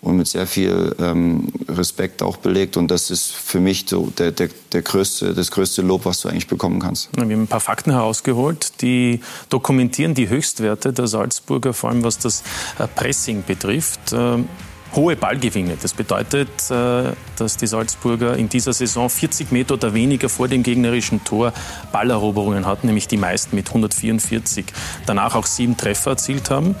[0.00, 2.76] und mit sehr viel ähm, Respekt auch belegt.
[2.76, 6.28] Und das ist für mich so der, der, der größte, das größte Lob, was du
[6.28, 7.10] eigentlich bekommen kannst.
[7.14, 12.18] Wir haben ein paar Fakten herausgeholt, die dokumentieren die Höchstwerte der Salzburger, vor allem was
[12.18, 12.42] das
[12.78, 14.12] äh, Pressing betrifft.
[14.12, 14.48] Ähm,
[14.94, 15.76] hohe Ballgewinne.
[15.80, 20.62] Das bedeutet, äh, dass die Salzburger in dieser Saison 40 Meter oder weniger vor dem
[20.62, 21.52] gegnerischen Tor
[21.92, 24.66] Balleroberungen hatten, nämlich die meisten mit 144.
[25.06, 26.74] Danach auch sieben Treffer erzielt haben.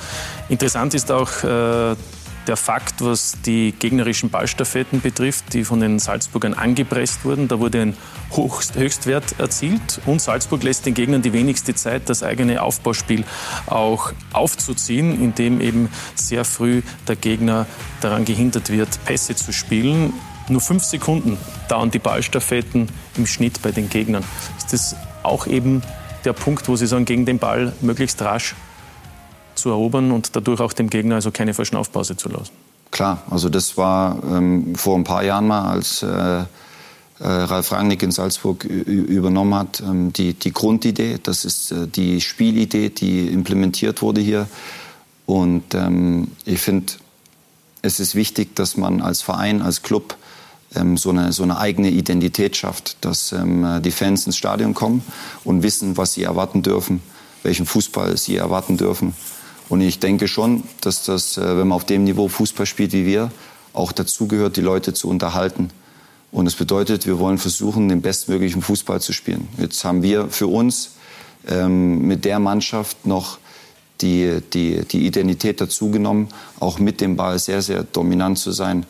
[0.48, 1.96] Interessant ist auch äh,
[2.48, 7.46] der Fakt, was die gegnerischen Ballstaffetten betrifft, die von den Salzburgern angepresst wurden.
[7.46, 7.96] Da wurde ein
[8.30, 13.24] Höchstwert erzielt und Salzburg lässt den Gegnern die wenigste Zeit, das eigene Aufbauspiel
[13.66, 17.66] auch aufzuziehen, indem eben sehr früh der Gegner
[18.00, 20.14] daran gehindert wird, Pässe zu spielen.
[20.48, 21.36] Nur fünf Sekunden
[21.68, 24.24] dauern die Ballstaffetten im Schnitt bei den Gegnern.
[24.56, 25.82] Ist das auch eben
[26.24, 28.54] der Punkt, wo Sie sagen, gegen den Ball möglichst rasch
[29.58, 32.52] zu erobern und dadurch auch dem Gegner also keine Verschnaufpause zu lassen.
[32.90, 36.44] Klar, also das war ähm, vor ein paar Jahren mal, als äh,
[37.20, 41.18] äh, Ralf Rangnick in Salzburg übernommen hat, ähm, die, die Grundidee.
[41.22, 44.46] Das ist äh, die Spielidee, die implementiert wurde hier.
[45.26, 46.92] Und ähm, ich finde,
[47.82, 50.16] es ist wichtig, dass man als Verein, als Club
[50.74, 55.02] ähm, so, eine, so eine eigene Identität schafft, dass ähm, die Fans ins Stadion kommen
[55.44, 57.02] und wissen, was sie erwarten dürfen,
[57.42, 59.14] welchen Fußball sie erwarten dürfen.
[59.68, 63.06] Und ich denke schon, dass das, äh, wenn man auf dem Niveau Fußball spielt wie
[63.06, 63.30] wir,
[63.72, 65.70] auch dazugehört, die Leute zu unterhalten.
[66.30, 69.48] Und das bedeutet, wir wollen versuchen, den bestmöglichen Fußball zu spielen.
[69.56, 70.92] Jetzt haben wir für uns
[71.46, 73.38] ähm, mit der Mannschaft noch
[74.00, 76.28] die, die, die Identität dazugenommen,
[76.60, 78.86] auch mit dem Ball sehr, sehr dominant zu sein.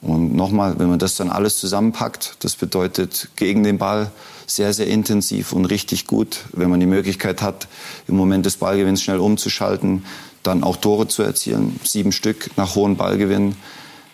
[0.00, 4.10] Und nochmal, wenn man das dann alles zusammenpackt, das bedeutet gegen den Ball
[4.46, 7.66] sehr, sehr intensiv und richtig gut, wenn man die Möglichkeit hat,
[8.06, 10.04] im Moment des Ballgewinns schnell umzuschalten,
[10.42, 13.56] dann auch Tore zu erzielen, sieben Stück nach hohen Ballgewinn.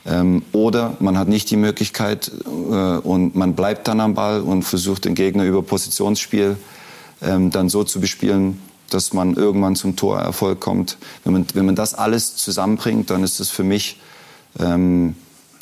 [0.04, 4.62] Ähm, oder man hat nicht die Möglichkeit äh, und man bleibt dann am Ball und
[4.62, 6.56] versucht den Gegner über Positionsspiel
[7.20, 10.98] ähm, dann so zu bespielen, dass man irgendwann zum Torerfolg kommt.
[11.24, 14.00] Wenn man, wenn man das alles zusammenbringt, dann ist das für mich
[14.58, 15.14] ähm,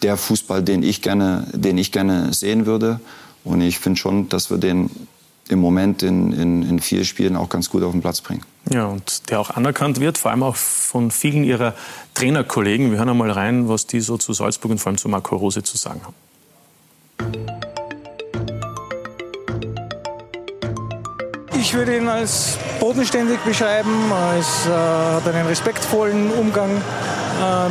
[0.03, 3.01] der Fußball, den ich gerne, den ich gerne sehen würde.
[3.45, 4.91] Und ich finde schon, dass wir den
[5.49, 8.43] im Moment in, in, in vier Spielen auch ganz gut auf den Platz bringen.
[8.71, 11.75] Ja, und der auch anerkannt wird, vor allem auch von vielen ihrer
[12.15, 12.91] Trainerkollegen.
[12.91, 15.63] Wir hören einmal rein, was die so zu Salzburg und vor allem zu Marco Rose
[15.63, 16.15] zu sagen haben.
[21.61, 26.71] Ich würde ihn als bodenständig beschreiben, als äh, hat einen respektvollen Umgang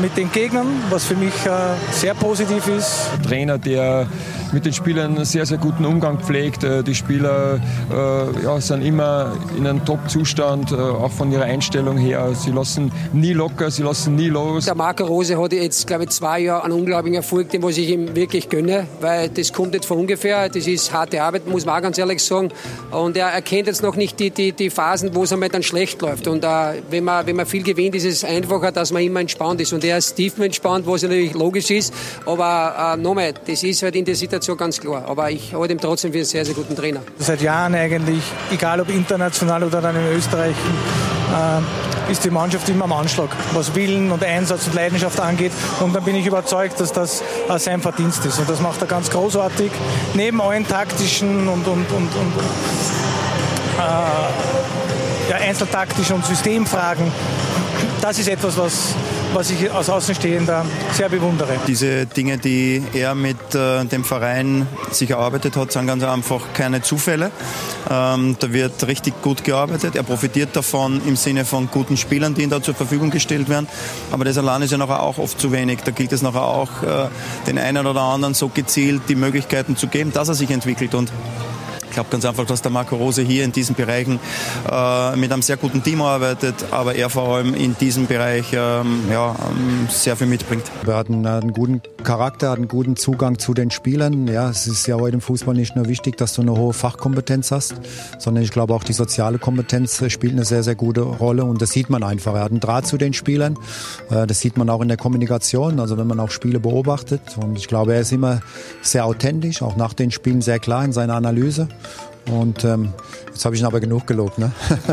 [0.02, 3.10] mit den Gegnern, was für mich äh, sehr positiv ist.
[3.28, 4.08] Trainer, der
[4.52, 6.64] mit den Spielern einen sehr, sehr guten Umgang pflegt.
[6.64, 7.60] Äh, die Spieler
[7.92, 12.34] äh, ja, sind immer in einem Top-Zustand, äh, auch von ihrer Einstellung her.
[12.34, 14.66] Sie lassen nie locker, sie lassen nie los.
[14.66, 17.90] Der Marco Rose hat jetzt, glaube ich, zwei Jahre einen unglaublichen Erfolg, den was ich
[17.90, 20.50] ihm wirklich gönne, weil das kommt jetzt von ungefähr.
[20.50, 22.50] Das ist harte Arbeit, muss man auch ganz ehrlich sagen.
[22.92, 26.02] Und er erkennt jetzt noch nicht die, die, die Phasen, wo es einmal dann schlecht
[26.02, 26.28] läuft.
[26.28, 29.59] Und äh, wenn, man, wenn man viel gewinnt, ist es einfacher, dass man immer entspannt
[29.60, 29.74] ist.
[29.74, 31.94] Und er ist tief entspannt, was natürlich logisch ist.
[32.26, 35.06] Aber äh, nochmal, das ist halt in der Situation ganz klar.
[35.08, 37.02] Aber ich halte ihn trotzdem für einen sehr, sehr guten Trainer.
[37.18, 42.86] Seit Jahren eigentlich, egal ob international oder dann in Österreich, äh, ist die Mannschaft immer
[42.86, 45.52] am Anschlag, was Willen und Einsatz und Leidenschaft angeht.
[45.80, 48.40] Und dann bin ich überzeugt, dass das äh, sein Verdienst ist.
[48.40, 49.72] Und das macht er ganz großartig.
[50.16, 52.34] Neben allen taktischen und, und, und, und
[53.78, 57.12] äh, ja, einzeltaktischen und Systemfragen.
[58.02, 58.96] Das ist etwas, was,
[59.34, 61.58] was ich als Außenstehender sehr bewundere.
[61.68, 66.82] Diese Dinge, die er mit äh, dem Verein sich erarbeitet hat, sind ganz einfach keine
[66.82, 67.32] Zufälle.
[67.90, 69.96] Ähm, da wird richtig gut gearbeitet.
[69.96, 73.68] Er profitiert davon im Sinne von guten Spielern, die ihm da zur Verfügung gestellt werden.
[74.12, 75.80] Aber das allein ist ja nachher auch oft zu wenig.
[75.84, 77.08] Da gilt es nachher auch, äh,
[77.48, 80.96] den einen oder anderen so gezielt die Möglichkeiten zu geben, dass er sich entwickelt.
[80.96, 81.12] Und
[82.00, 84.22] glaube ganz einfach, dass der Marco Rose hier in diesen Bereichen
[84.72, 89.02] äh, mit einem sehr guten Team arbeitet, aber er vor allem in diesem Bereich ähm,
[89.12, 90.64] ja, ähm, sehr viel mitbringt.
[90.88, 94.28] Er hat einen, einen, guten Charakter, hat einen guten Zugang zu den Spielern.
[94.28, 97.52] Ja, es ist ja heute im Fußball nicht nur wichtig, dass du eine hohe Fachkompetenz
[97.52, 97.76] hast,
[98.18, 101.72] sondern ich glaube auch die soziale Kompetenz spielt eine sehr, sehr gute Rolle und das
[101.72, 102.34] sieht man einfach.
[102.34, 103.58] Er hat einen Draht zu den Spielern,
[104.10, 107.58] äh, das sieht man auch in der Kommunikation, also wenn man auch Spiele beobachtet und
[107.58, 108.40] ich glaube, er ist immer
[108.82, 111.68] sehr authentisch, auch nach den Spielen sehr klar in seiner Analyse.
[112.32, 112.94] Und ähm,
[113.28, 114.52] jetzt habe ich ihn aber genug gelobt, ne?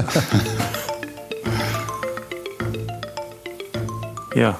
[4.34, 4.58] ja,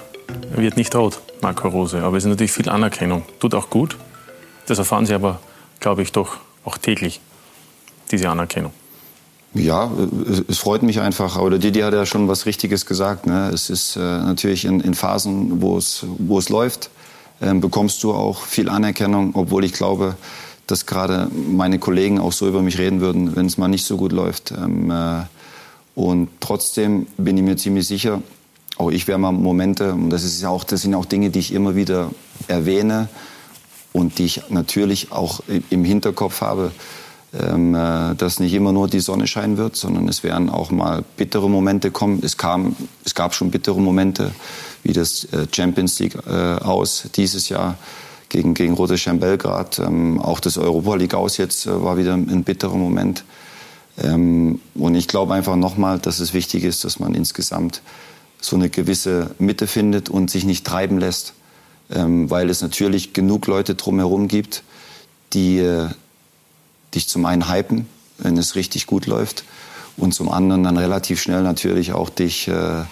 [0.55, 2.03] er wird nicht rot, Marco Rose.
[2.03, 3.25] Aber es ist natürlich viel Anerkennung.
[3.41, 3.97] Tut auch gut.
[4.67, 5.41] Das erfahren Sie aber,
[5.81, 7.21] glaube ich, doch auch täglich,
[8.11, 8.73] diese Anerkennung.
[9.55, 9.91] Ja,
[10.49, 11.39] es freut mich einfach.
[11.39, 13.27] Oder Didi hat ja schon was Richtiges gesagt.
[13.27, 13.51] Ne?
[13.55, 16.91] Es ist äh, natürlich in, in, Phasen, wo es, wo es läuft,
[17.41, 20.17] äh, bekommst du auch viel Anerkennung, obwohl ich glaube,
[20.67, 23.97] dass gerade meine Kollegen auch so über mich reden würden, wenn es mal nicht so
[23.97, 24.51] gut läuft.
[24.51, 25.23] Ähm, äh,
[25.95, 28.23] und trotzdem bin ich mir ziemlich sicher,
[28.77, 31.39] auch ich werde mal Momente, und das, ist ja auch, das sind auch Dinge, die
[31.39, 32.11] ich immer wieder
[32.49, 33.09] erwähne
[33.93, 36.73] und die ich natürlich auch im Hinterkopf habe,
[37.33, 41.05] ähm, äh, dass nicht immer nur die Sonne scheinen wird, sondern es werden auch mal
[41.17, 42.21] bittere Momente kommen.
[42.23, 44.33] Es, kam, es gab schon bittere Momente,
[44.83, 47.77] wie das äh, Champions League aus dieses Jahr
[48.29, 49.79] gegen, gegen Rote Belgrad.
[49.79, 53.25] Ähm, auch das Europa League aus jetzt äh, war wieder ein bitterer Moment.
[54.03, 57.83] Ähm, und ich glaube einfach nochmal, dass es wichtig ist, dass man insgesamt
[58.41, 61.35] so eine gewisse Mitte findet und sich nicht treiben lässt.
[61.89, 64.65] Ähm, weil es natürlich genug Leute drumherum gibt,
[65.33, 65.89] die äh,
[66.95, 67.87] dich zum einen hypen,
[68.19, 69.45] wenn es richtig gut läuft,
[69.97, 72.83] und zum anderen dann relativ schnell natürlich auch dich äh,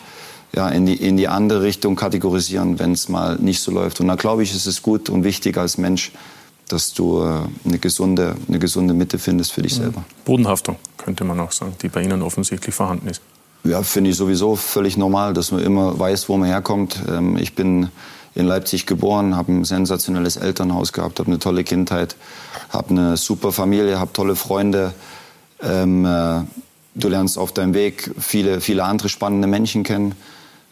[0.55, 4.01] ja, in, die, in die andere Richtung kategorisieren, wenn es mal nicht so läuft.
[4.01, 6.13] Und da glaube ich, ist es gut und wichtig als Mensch,
[6.69, 10.05] dass du äh, eine, gesunde, eine gesunde Mitte findest für dich selber.
[10.25, 13.21] Bodenhaftung könnte man auch sagen, die bei Ihnen offensichtlich vorhanden ist.
[13.65, 16.99] Ja, finde ich sowieso völlig normal, dass man immer weiß, wo man herkommt.
[17.09, 17.89] Ähm, ich bin
[18.35, 22.17] in Leipzig geboren, habe ein sensationelles Elternhaus gehabt, habe eine tolle Kindheit,
[22.71, 24.93] habe eine super Familie, habe tolle Freunde.
[25.63, 26.41] Ähm, äh,
[26.95, 30.15] du lernst auf deinem Weg viele, viele andere spannende Menschen kennen.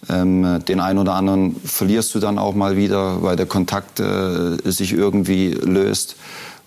[0.09, 4.57] Ähm, den einen oder anderen verlierst du dann auch mal wieder, weil der Kontakt äh,
[4.65, 6.17] sich irgendwie löst.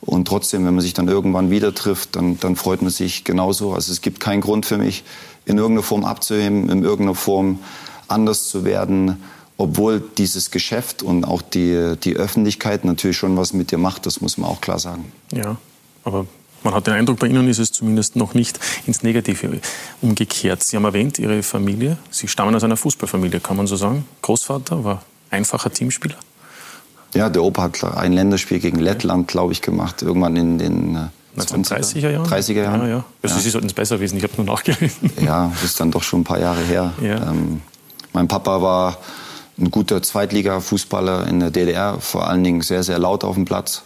[0.02, 3.74] Und trotzdem, wenn man sich dann irgendwann wieder trifft, dann, dann freut man sich genauso.
[3.74, 5.04] Also es gibt keinen Grund für mich,
[5.46, 7.60] in irgendeiner Form abzuheben, in irgendeiner Form
[8.08, 9.24] anders zu werden,
[9.58, 14.22] obwohl dieses Geschäft und auch die, die Öffentlichkeit natürlich schon was mit dir macht, das
[14.22, 15.12] muss man auch klar sagen.
[15.32, 15.58] Ja,
[16.04, 16.28] aber
[16.66, 19.60] man hat den Eindruck, bei Ihnen ist es zumindest noch nicht ins Negative
[20.02, 20.64] umgekehrt.
[20.64, 24.06] Sie haben erwähnt, Ihre Familie, Sie stammen aus einer Fußballfamilie, kann man so sagen.
[24.22, 26.16] Großvater war einfacher Teamspieler?
[27.14, 32.08] Ja, der Opa hat ein Länderspiel gegen Lettland, glaube ich, gemacht, irgendwann in den 1930er
[32.08, 32.28] äh, Jahren?
[32.28, 32.82] 30er Jahren.
[32.82, 33.06] Ja, ja.
[33.22, 33.42] Also ja.
[33.42, 35.12] Sie sollten es besser wissen, ich habe nur nachgelesen.
[35.24, 36.94] Ja, das ist dann doch schon ein paar Jahre her.
[37.02, 37.30] Ja.
[37.30, 37.62] Ähm,
[38.12, 38.98] mein Papa war
[39.58, 43.84] ein guter Zweitliga-Fußballer in der DDR, vor allen Dingen sehr, sehr laut auf dem Platz.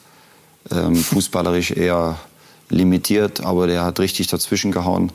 [0.71, 2.17] Ähm, fußballerisch eher
[2.69, 5.11] limitiert, aber der hat richtig dazwischen gehauen.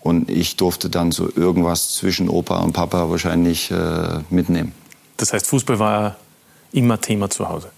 [0.00, 4.72] Und ich durfte dann so irgendwas zwischen Opa und Papa wahrscheinlich äh, mitnehmen.
[5.16, 6.16] Das heißt, Fußball war
[6.72, 7.70] immer Thema zu Hause?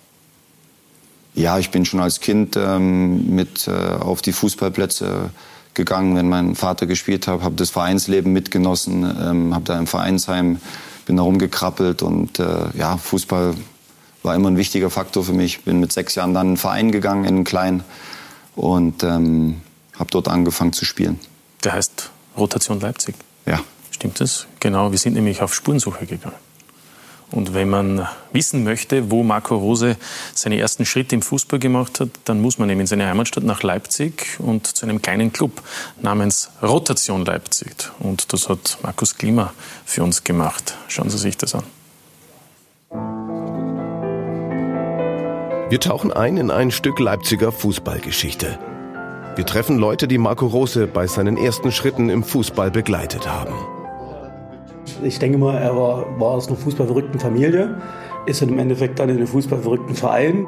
[1.35, 5.31] Ja, ich bin schon als Kind ähm, mit äh, auf die Fußballplätze
[5.75, 10.61] gegangen, wenn mein Vater gespielt hat, habe das Vereinsleben mitgenossen, ähm, habe da im Vereinsheim,
[11.07, 12.45] bin da rumgekrabbelt und äh,
[12.77, 13.55] ja, Fußball
[14.23, 15.63] war immer ein wichtiger Faktor für mich.
[15.63, 17.85] Bin mit sechs Jahren dann in einen Verein gegangen, in einen kleinen
[18.59, 19.62] und ähm,
[19.97, 21.18] habe dort angefangen zu spielen.
[21.64, 23.14] Der heißt Rotation Leipzig.
[23.47, 23.61] Ja.
[23.90, 24.47] Stimmt das?
[24.61, 26.37] Genau, wir sind nämlich auf Spurensuche gegangen.
[27.31, 29.97] Und wenn man wissen möchte, wo Marco Rose
[30.35, 33.62] seine ersten Schritte im Fußball gemacht hat, dann muss man eben in seine Heimatstadt nach
[33.62, 35.62] Leipzig und zu einem kleinen Club
[36.01, 37.90] namens Rotation Leipzig.
[37.99, 39.53] Und das hat Markus Klima
[39.85, 40.75] für uns gemacht.
[40.88, 41.64] Schauen Sie sich das an.
[45.71, 48.59] Wir tauchen ein in ein Stück Leipziger Fußballgeschichte.
[49.37, 53.53] Wir treffen Leute, die Marco Rose bei seinen ersten Schritten im Fußball begleitet haben.
[55.03, 57.79] Ich denke mal, er war, war aus einer fußballverrückten Familie,
[58.25, 60.47] ist dann im Endeffekt dann in einem fußballverrückten Verein.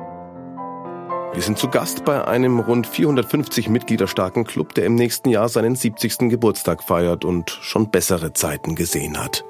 [1.35, 5.51] Wir sind zu Gast bei einem rund 450 Mitglieder starken Club, der im nächsten Jahr
[5.51, 6.31] seinen 70.
[6.31, 9.45] Geburtstag feiert und schon bessere Zeiten gesehen hat.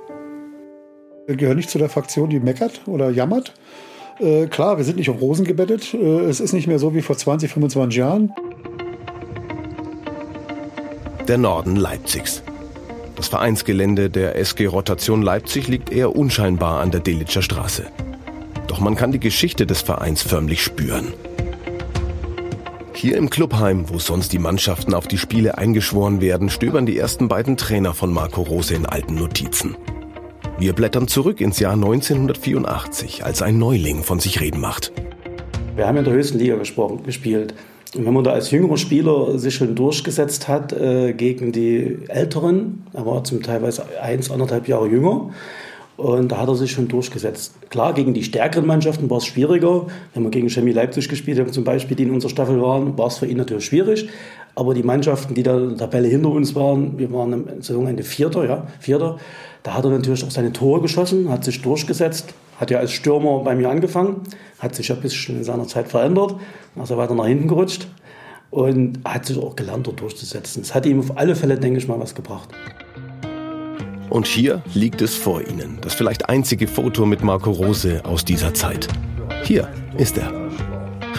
[1.29, 3.55] Wir gehören nicht zu der Fraktion, die meckert oder jammert.
[4.21, 5.95] Äh, klar, wir sind nicht auf Rosen gebettet.
[5.95, 8.33] Äh, es ist nicht mehr so wie vor 20, 25 Jahren.
[11.27, 12.43] Der Norden Leipzigs.
[13.17, 17.87] Das Vereinsgelände der SG Rotation Leipzig liegt eher unscheinbar an der Delitscher Straße.
[18.67, 21.13] Doch man kann die Geschichte des Vereins förmlich spüren.
[22.93, 27.29] Hier im Clubheim, wo sonst die Mannschaften auf die Spiele eingeschworen werden, stöbern die ersten
[27.29, 29.77] beiden Trainer von Marco Rose in alten Notizen.
[30.61, 34.93] Wir blättern zurück ins Jahr 1984, als ein Neuling von sich reden macht.
[35.75, 37.55] Wir haben in der höchsten Liga gesprochen, gespielt.
[37.97, 42.85] Und wenn man da als jüngerer Spieler sich schon durchgesetzt hat äh, gegen die Älteren,
[42.93, 45.31] er war zum teilweise eins, anderthalb Jahre jünger,
[45.97, 47.55] und da hat er sich schon durchgesetzt.
[47.71, 49.87] Klar, gegen die stärkeren Mannschaften war es schwieriger.
[50.13, 53.07] Wenn wir gegen Chemie Leipzig gespielt haben, zum Beispiel, die in unserer Staffel waren, war
[53.07, 54.09] es für ihn natürlich schwierig.
[54.55, 58.03] Aber die Mannschaften, die da in der Tabelle hinter uns waren, wir waren am Saisonende
[58.03, 59.19] Vierter, ja, Vierter,
[59.63, 63.41] da hat er natürlich auch seine Tore geschossen, hat sich durchgesetzt, hat ja als Stürmer
[63.41, 64.23] bei mir angefangen,
[64.59, 66.37] hat sich ja ein bisschen in seiner Zeit verändert,
[66.79, 67.87] also weiter nach hinten gerutscht
[68.51, 70.63] und hat sich auch gelernt, dort durchzusetzen.
[70.63, 72.49] Es hat ihm auf alle Fälle, denke ich mal, was gebracht.
[74.09, 78.53] Und hier liegt es vor Ihnen, das vielleicht einzige Foto mit Marco Rose aus dieser
[78.55, 78.89] Zeit.
[79.45, 80.33] Hier ist er.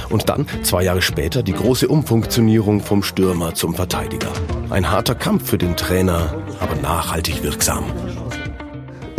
[0.10, 4.32] Und dann, zwei Jahre später, die große Umfunktionierung vom Stürmer zum Verteidiger.
[4.70, 7.86] Ein harter Kampf für den Trainer, aber nachhaltig wirksam.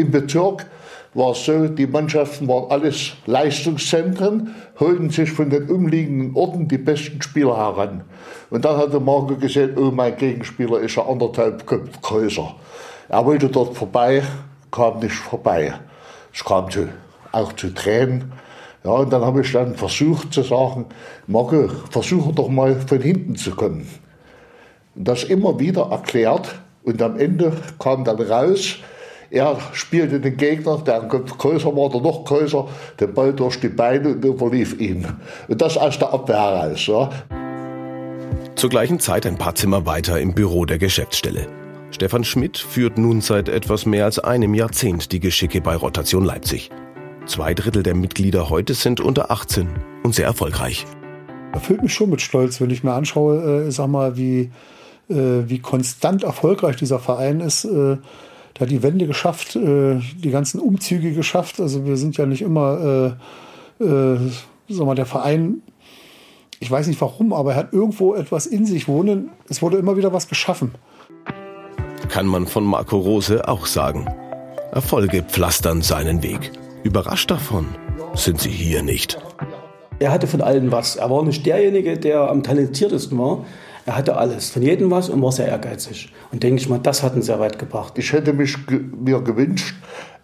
[0.03, 0.67] Im Bezirk
[1.15, 6.79] war es so, die Mannschaften waren alles Leistungszentren, holten sich von den umliegenden Orten die
[6.79, 8.03] besten Spieler heran.
[8.51, 12.53] Und dann hatte Marco gesehen, oh, mein Gegenspieler ist ja anderthalb Köpfe größer.
[13.11, 14.25] Er wollte dort vorbei,
[14.73, 15.73] kam nicht vorbei.
[16.35, 16.89] Es kam zu,
[17.31, 18.33] auch zu Tränen.
[18.83, 20.87] Ja, und dann habe ich dann versucht zu sagen,
[21.29, 23.89] Marco, versuche doch mal von hinten zu kommen.
[24.97, 28.79] Und das immer wieder erklärt und am Ende kam dann raus,
[29.33, 32.69] er spielte den Gegner, der größer war oder noch größer,
[33.01, 35.07] den Ball durch die Beine und überlief ihn.
[35.49, 36.87] Und das aus der Abwehr heraus.
[36.87, 37.09] Ja.
[38.57, 41.49] Zur gleichen Zeit ein paar Zimmer weiter im Büro der Geschäftsstelle.
[41.91, 46.71] Stefan Schmidt führt nun seit etwas mehr als einem Jahrzehnt die Geschicke bei Rotation Leipzig.
[47.25, 49.69] Zwei Drittel der Mitglieder heute sind unter 18
[50.03, 50.85] und sehr erfolgreich.
[51.53, 54.51] Erfüllt mich schon mit Stolz, wenn ich mir anschaue, äh, sag mal, wie,
[55.09, 55.15] äh,
[55.47, 57.65] wie konstant erfolgreich dieser Verein ist.
[57.65, 57.97] Äh,
[58.63, 61.61] hat die Wende geschafft, äh, die ganzen Umzüge geschafft.
[61.61, 63.17] Also wir sind ja nicht immer,
[63.81, 64.19] äh, äh,
[64.69, 65.63] sag mal, der Verein,
[66.61, 69.31] ich weiß nicht warum, aber er hat irgendwo etwas in sich wohnen.
[69.49, 70.73] Es wurde immer wieder was geschaffen.
[72.09, 74.07] Kann man von Marco Rose auch sagen.
[74.73, 76.53] Erfolge pflastern seinen Weg.
[76.83, 77.67] Überrascht davon
[78.15, 79.19] sind sie hier nicht.
[79.99, 80.97] Er hatte von allen was.
[80.97, 83.45] Er war nicht derjenige, der am talentiertesten war.
[83.85, 86.13] Er hatte alles, von jedem was und war sehr ehrgeizig.
[86.31, 87.95] Und denke ich mal, das hat ihn sehr weit gebracht.
[87.97, 89.75] Ich hätte mich mir gewünscht,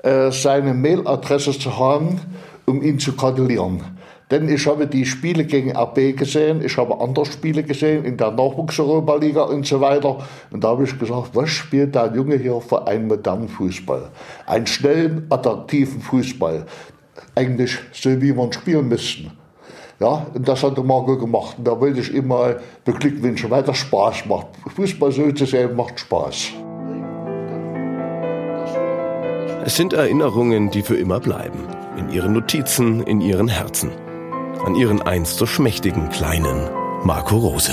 [0.03, 2.21] äh, seine Mailadresse zu haben,
[2.67, 3.83] um ihn zu gratulieren.
[4.31, 8.31] Denn ich habe die Spiele gegen RB gesehen, ich habe andere Spiele gesehen in der
[8.31, 10.19] Nachwuchs-Europa-Liga und so weiter.
[10.51, 14.11] Und da habe ich gesagt, was spielt der Junge hier für einen modernen Fußball?
[14.47, 16.67] Einen schnellen, attraktiven Fußball.
[17.35, 19.33] Eigentlich so, wie man spielen müssten.
[20.01, 21.57] Ja, und das hat der Marco gemacht.
[21.59, 24.47] Und da wollte ich immer beglückwünschen, weil das Spaß macht.
[24.77, 26.53] Fußball so zu sehen macht Spaß.
[29.65, 31.59] Es sind Erinnerungen, die für immer bleiben.
[31.97, 33.91] In ihren Notizen, in ihren Herzen.
[34.65, 36.71] An ihren einst so schmächtigen kleinen
[37.03, 37.73] Marco Rose.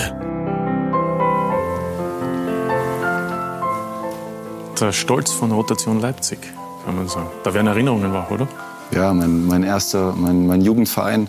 [4.81, 6.39] Der Stolz von Rotation Leipzig,
[6.85, 7.27] kann man sagen.
[7.43, 8.47] Da werden Erinnerungen wach, oder?
[8.91, 11.27] Ja, mein, mein erster, mein, mein Jugendverein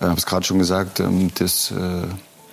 [0.00, 2.06] ich habe es gerade schon gesagt, ähm, das, äh,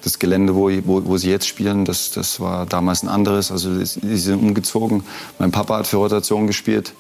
[0.03, 3.51] das Gelände, wo, wo, wo, sie jetzt spielen, das, das war damals ein anderes.
[3.51, 5.03] Also sie sind umgezogen.
[5.39, 6.93] Mein Papa hat für Rotation gespielt.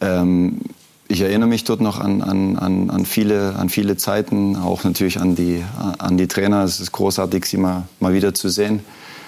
[0.00, 0.60] Ähm,
[1.06, 5.36] ich erinnere mich dort noch an, an, an, viele, an viele Zeiten, auch natürlich an
[5.36, 5.64] die,
[5.98, 6.64] an die Trainer.
[6.64, 8.80] Es ist großartig, sie mal, mal wieder zu sehen.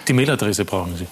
[0.07, 1.07] Die Mailadresse brauchen Sie.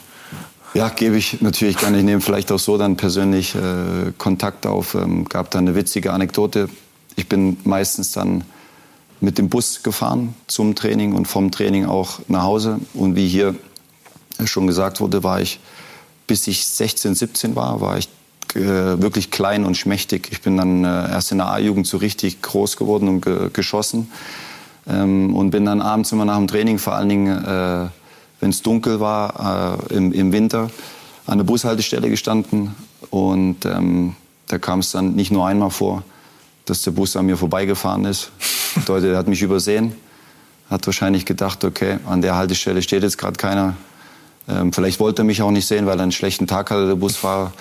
[0.74, 1.98] Ja, gebe ich natürlich gerne.
[1.98, 4.94] Ich nehme vielleicht auch so dann persönlich äh, Kontakt auf.
[4.94, 6.68] Ähm, gab da eine witzige Anekdote.
[7.16, 8.44] Ich bin meistens dann
[9.20, 12.80] mit dem Bus gefahren zum Training und vom Training auch nach Hause.
[12.94, 13.54] Und wie hier
[14.44, 15.60] schon gesagt wurde, war ich,
[16.26, 18.08] bis ich 16, 17 war, war ich
[18.54, 20.28] äh, wirklich klein und schmächtig.
[20.30, 24.10] Ich bin dann äh, erst in der A-Jugend so richtig groß geworden und ge geschossen.
[24.88, 27.88] Ähm, und bin dann abends immer nach dem Training, vor allen Dingen, äh,
[28.40, 30.70] wenn es dunkel war, äh, im, im, Winter,
[31.26, 32.74] an der Bushaltestelle gestanden.
[33.10, 34.14] Und ähm,
[34.46, 36.04] da kam es dann nicht nur einmal vor,
[36.64, 38.30] dass der Bus an mir vorbeigefahren ist.
[38.74, 39.94] Bedeutet, er hat mich übersehen,
[40.70, 43.76] hat wahrscheinlich gedacht, okay, an der Haltestelle steht jetzt gerade keiner.
[44.48, 46.94] Ähm, vielleicht wollte er mich auch nicht sehen, weil er einen schlechten Tag hatte, der
[46.94, 47.52] Busfahrer.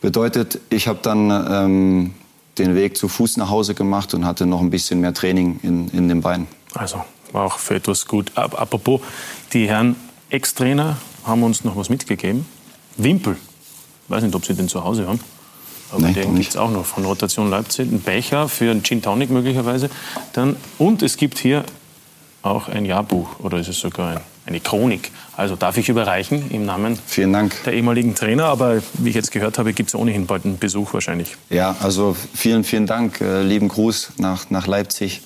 [0.00, 2.14] Bedeutet, ich habe dann ähm,
[2.58, 5.88] den Weg zu Fuß nach Hause gemacht und hatte noch ein bisschen mehr Training in,
[5.88, 6.46] in den Beinen.
[6.74, 8.32] Also war auch für etwas gut.
[8.36, 9.00] Apropos,
[9.52, 9.96] die Herren
[10.30, 12.46] Ex-Trainer haben uns noch was mitgegeben.
[12.96, 13.36] Wimpel.
[14.04, 15.20] Ich weiß nicht, ob Sie den zu Hause haben.
[15.90, 17.90] Aber Nein, den gibt es auch noch von Rotation Leipzig.
[17.90, 19.88] Ein Becher für einen Gin Tonic möglicherweise.
[20.32, 21.64] Dann, und es gibt hier
[22.42, 25.10] auch ein Jahrbuch oder ist es sogar ein, eine Chronik.
[25.36, 27.54] Also darf ich überreichen im Namen Vielen Dank.
[27.64, 28.44] der ehemaligen Trainer.
[28.44, 31.36] Aber wie ich jetzt gehört habe, gibt es ohnehin bald einen Besuch wahrscheinlich.
[31.50, 33.20] Ja, also vielen, vielen Dank.
[33.20, 35.22] Äh, lieben Gruß nach, nach Leipzig.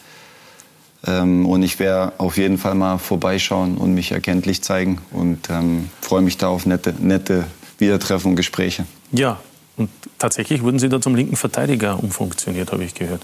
[1.06, 4.98] Ähm, und ich werde auf jeden Fall mal vorbeischauen und mich erkenntlich zeigen.
[5.10, 7.44] Und ähm, freue mich da auf nette, nette
[7.78, 8.86] Wiedertreffen und Gespräche.
[9.10, 9.40] Ja,
[9.76, 13.22] und tatsächlich wurden Sie da zum linken Verteidiger umfunktioniert, habe ich gehört.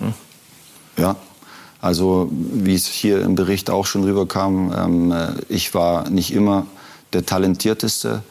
[0.00, 0.14] Hm?
[0.96, 1.16] Ja,
[1.80, 6.66] also wie es hier im Bericht auch schon rüberkam, ähm, äh, ich war nicht immer
[7.12, 8.22] der talentierteste,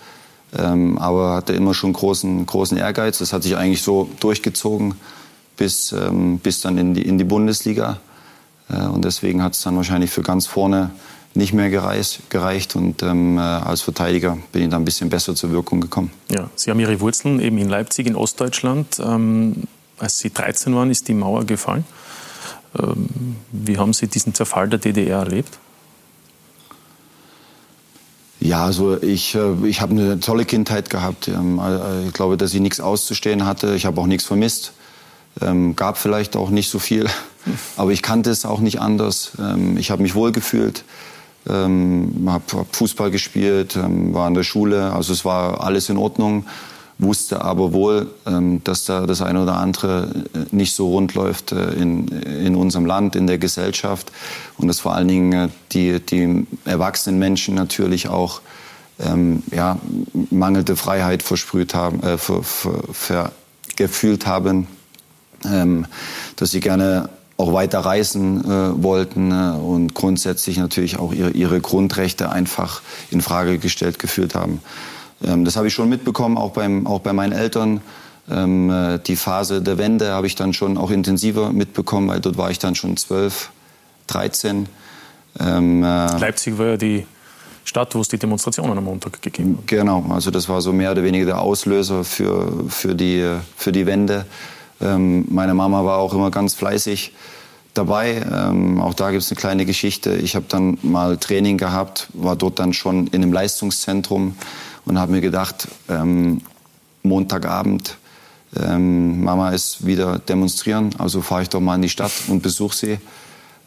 [0.57, 3.19] ähm, aber hatte immer schon großen, großen Ehrgeiz.
[3.19, 4.95] Das hat sich eigentlich so durchgezogen
[5.57, 7.99] bis, ähm, bis dann in die, in die Bundesliga.
[8.69, 10.91] Äh, und deswegen hat es dann wahrscheinlich für ganz vorne
[11.35, 15.35] nicht mehr gereicht, gereicht und ähm, äh, als Verteidiger bin ich dann ein bisschen besser
[15.35, 16.11] zur Wirkung gekommen.
[16.29, 18.99] Ja, Sie haben Ihre Wurzeln eben in Leipzig, in Ostdeutschland.
[18.99, 19.63] Ähm,
[19.97, 21.85] als Sie 13 waren, ist die Mauer gefallen.
[22.77, 25.59] Ähm, wie haben Sie diesen Zerfall der DDR erlebt?
[28.39, 31.29] Ja, also ich, äh, ich habe eine tolle Kindheit gehabt.
[31.29, 33.73] Ähm, äh, ich glaube, dass ich nichts auszustehen hatte.
[33.75, 34.73] Ich habe auch nichts vermisst.
[35.41, 37.07] Ähm, gab vielleicht auch nicht so viel,
[37.77, 39.31] aber ich kannte es auch nicht anders.
[39.77, 40.83] Ich habe mich wohlgefühlt,
[41.47, 44.93] habe Fußball gespielt, war in der Schule.
[44.93, 46.45] Also es war alles in Ordnung
[46.97, 51.51] wusste aber wohl, ähm, dass da das eine oder andere äh, nicht so rund läuft
[51.51, 54.11] äh, in, in unserem Land, in der Gesellschaft
[54.57, 58.41] und dass vor allen Dingen äh, die, die erwachsenen Menschen natürlich auch
[58.99, 59.79] ähm, ja,
[60.29, 63.31] mangelnde Freiheit versprüht haben, äh, ver, ver, ver,
[63.75, 64.67] gefühlt haben,
[65.45, 65.87] ähm,
[66.35, 71.61] dass sie gerne auch weiter reisen äh, wollten äh, und grundsätzlich natürlich auch ihre, ihre
[71.61, 74.61] Grundrechte einfach in Frage gestellt gefühlt haben.
[75.23, 77.81] Ähm, das habe ich schon mitbekommen, auch, beim, auch bei meinen Eltern.
[78.29, 82.37] Ähm, äh, die Phase der Wende habe ich dann schon auch intensiver mitbekommen, weil dort
[82.37, 83.49] war ich dann schon 12,
[84.07, 84.67] 13.
[85.39, 87.05] Ähm, äh, Leipzig war ja die
[87.65, 89.67] Stadt, wo es die Demonstrationen am Montag gegeben hat.
[89.67, 93.85] Genau, also das war so mehr oder weniger der Auslöser für, für, die, für die
[93.85, 94.25] Wende.
[94.83, 97.13] Ähm, meine Mama war auch immer ganz fleißig
[97.73, 98.25] dabei.
[98.31, 100.15] Ähm, auch da gibt es eine kleine Geschichte.
[100.15, 104.35] Ich habe dann mal Training gehabt, war dort dann schon in einem Leistungszentrum
[104.85, 106.41] und habe mir gedacht, ähm,
[107.03, 107.97] Montagabend,
[108.55, 112.75] ähm, Mama ist wieder demonstrieren, also fahre ich doch mal in die Stadt und besuche
[112.75, 112.97] sie.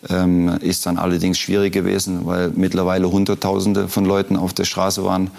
[0.09, 5.31] Ähm, ist dann allerdings schwierig gewesen, weil mittlerweile Hunderttausende von Leuten auf der Straße waren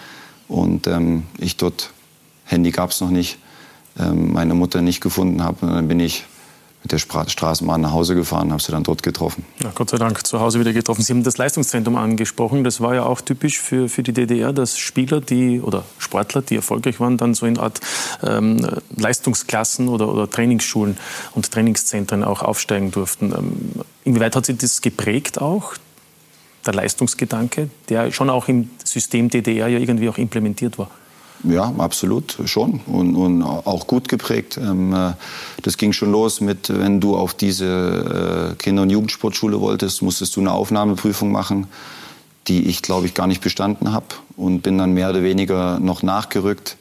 [0.49, 1.91] und ähm, ich dort,
[2.45, 3.37] Handy gab es noch nicht,
[4.13, 5.65] meine Mutter nicht gefunden habe.
[5.65, 6.25] Und dann bin ich
[6.83, 9.45] mit der Straßenbahn nach Hause gefahren, habe sie dann dort getroffen.
[9.61, 11.01] Ja, Gott sei Dank zu Hause wieder getroffen.
[11.01, 12.63] Sie haben das Leistungszentrum angesprochen.
[12.63, 16.55] Das war ja auch typisch für, für die DDR, dass Spieler, die oder Sportler, die
[16.55, 17.81] erfolgreich waren, dann so in Art
[18.23, 20.97] ähm, Leistungsklassen oder, oder Trainingsschulen
[21.33, 23.33] und Trainingszentren auch aufsteigen durften.
[23.37, 25.73] Ähm, inwieweit hat Sie das geprägt auch?
[26.65, 30.89] Der Leistungsgedanke, der schon auch im System DDR ja irgendwie auch implementiert war.
[31.43, 34.57] Ja, absolut schon und, und auch gut geprägt.
[34.57, 35.13] Ähm, äh,
[35.61, 40.35] das ging schon los mit, wenn du auf diese äh, Kinder- und Jugendsportschule wolltest, musstest
[40.35, 41.67] du eine Aufnahmeprüfung machen,
[42.47, 46.01] die ich, glaube ich, gar nicht bestanden habe und bin dann mehr oder weniger noch
[46.01, 46.77] nachgerückt,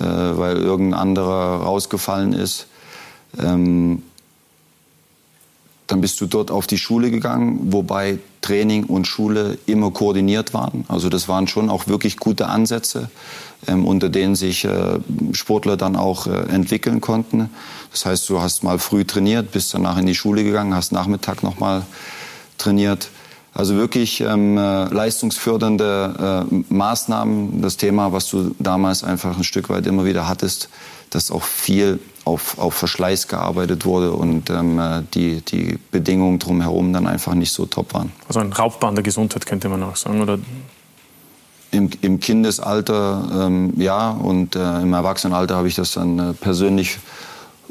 [0.00, 2.66] äh, weil irgendein anderer rausgefallen ist.
[3.38, 4.02] Ähm,
[5.86, 10.84] dann bist du dort auf die Schule gegangen, wobei Training und Schule immer koordiniert waren.
[10.88, 13.10] Also das waren schon auch wirklich gute Ansätze,
[13.66, 14.98] unter denen sich äh,
[15.32, 17.50] Sportler dann auch äh, entwickeln konnten.
[17.90, 21.42] Das heißt, du hast mal früh trainiert, bist danach in die Schule gegangen, hast Nachmittag
[21.42, 21.82] noch mal
[22.58, 23.08] trainiert.
[23.54, 27.60] Also wirklich ähm, äh, leistungsfördernde äh, Maßnahmen.
[27.60, 30.70] Das Thema, was du damals einfach ein Stück weit immer wieder hattest,
[31.10, 36.92] dass auch viel auf, auf Verschleiß gearbeitet wurde und ähm, äh, die, die Bedingungen drumherum
[36.92, 38.12] dann einfach nicht so top waren.
[38.26, 40.38] Also ein Raubbahn der Gesundheit könnte man auch sagen, oder?
[41.72, 46.98] Im, im Kindesalter ähm, ja und äh, im Erwachsenenalter habe ich das dann äh, persönlich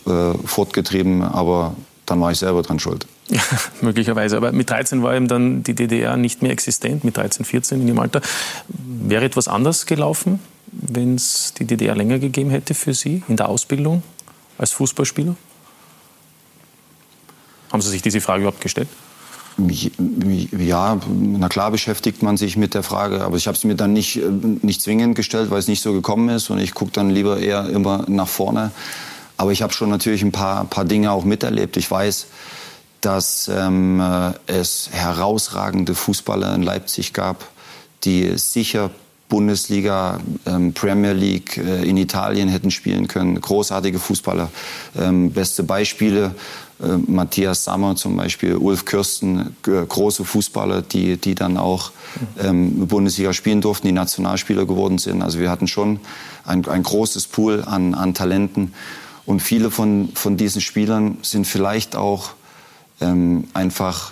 [0.05, 1.75] äh, fortgetrieben, aber
[2.07, 3.07] dann war ich selber dran schuld.
[3.29, 3.41] Ja,
[3.79, 4.35] möglicherweise.
[4.35, 7.87] Aber mit 13 war eben dann die DDR nicht mehr existent, mit 13, 14 in
[7.87, 8.19] dem Alter.
[8.67, 10.41] Wäre etwas anders gelaufen,
[10.71, 14.03] wenn es die DDR länger gegeben hätte für Sie in der Ausbildung
[14.57, 15.37] als Fußballspieler?
[17.71, 18.89] Haben Sie sich diese Frage überhaupt gestellt?
[20.57, 23.93] Ja, na klar beschäftigt man sich mit der Frage, aber ich habe es mir dann
[23.93, 24.19] nicht,
[24.63, 27.67] nicht zwingend gestellt, weil es nicht so gekommen ist und ich gucke dann lieber eher
[27.69, 28.71] immer nach vorne.
[29.37, 31.75] Aber ich habe schon natürlich ein paar, paar Dinge auch miterlebt.
[31.77, 32.27] Ich weiß,
[33.01, 37.47] dass ähm, äh, es herausragende Fußballer in Leipzig gab,
[38.03, 38.91] die sicher
[39.31, 43.39] Bundesliga, ähm, Premier League äh, in Italien hätten spielen können.
[43.39, 44.51] Großartige Fußballer.
[44.99, 46.35] Ähm, beste Beispiele,
[46.83, 51.91] äh, Matthias Sammer zum Beispiel, Ulf Kürsten, äh, große Fußballer, die, die dann auch
[52.43, 55.21] ähm, Bundesliga spielen durften, die Nationalspieler geworden sind.
[55.21, 56.01] Also wir hatten schon
[56.45, 58.73] ein, ein großes Pool an, an Talenten.
[59.25, 62.31] Und viele von, von diesen Spielern sind vielleicht auch
[62.99, 64.11] ähm, einfach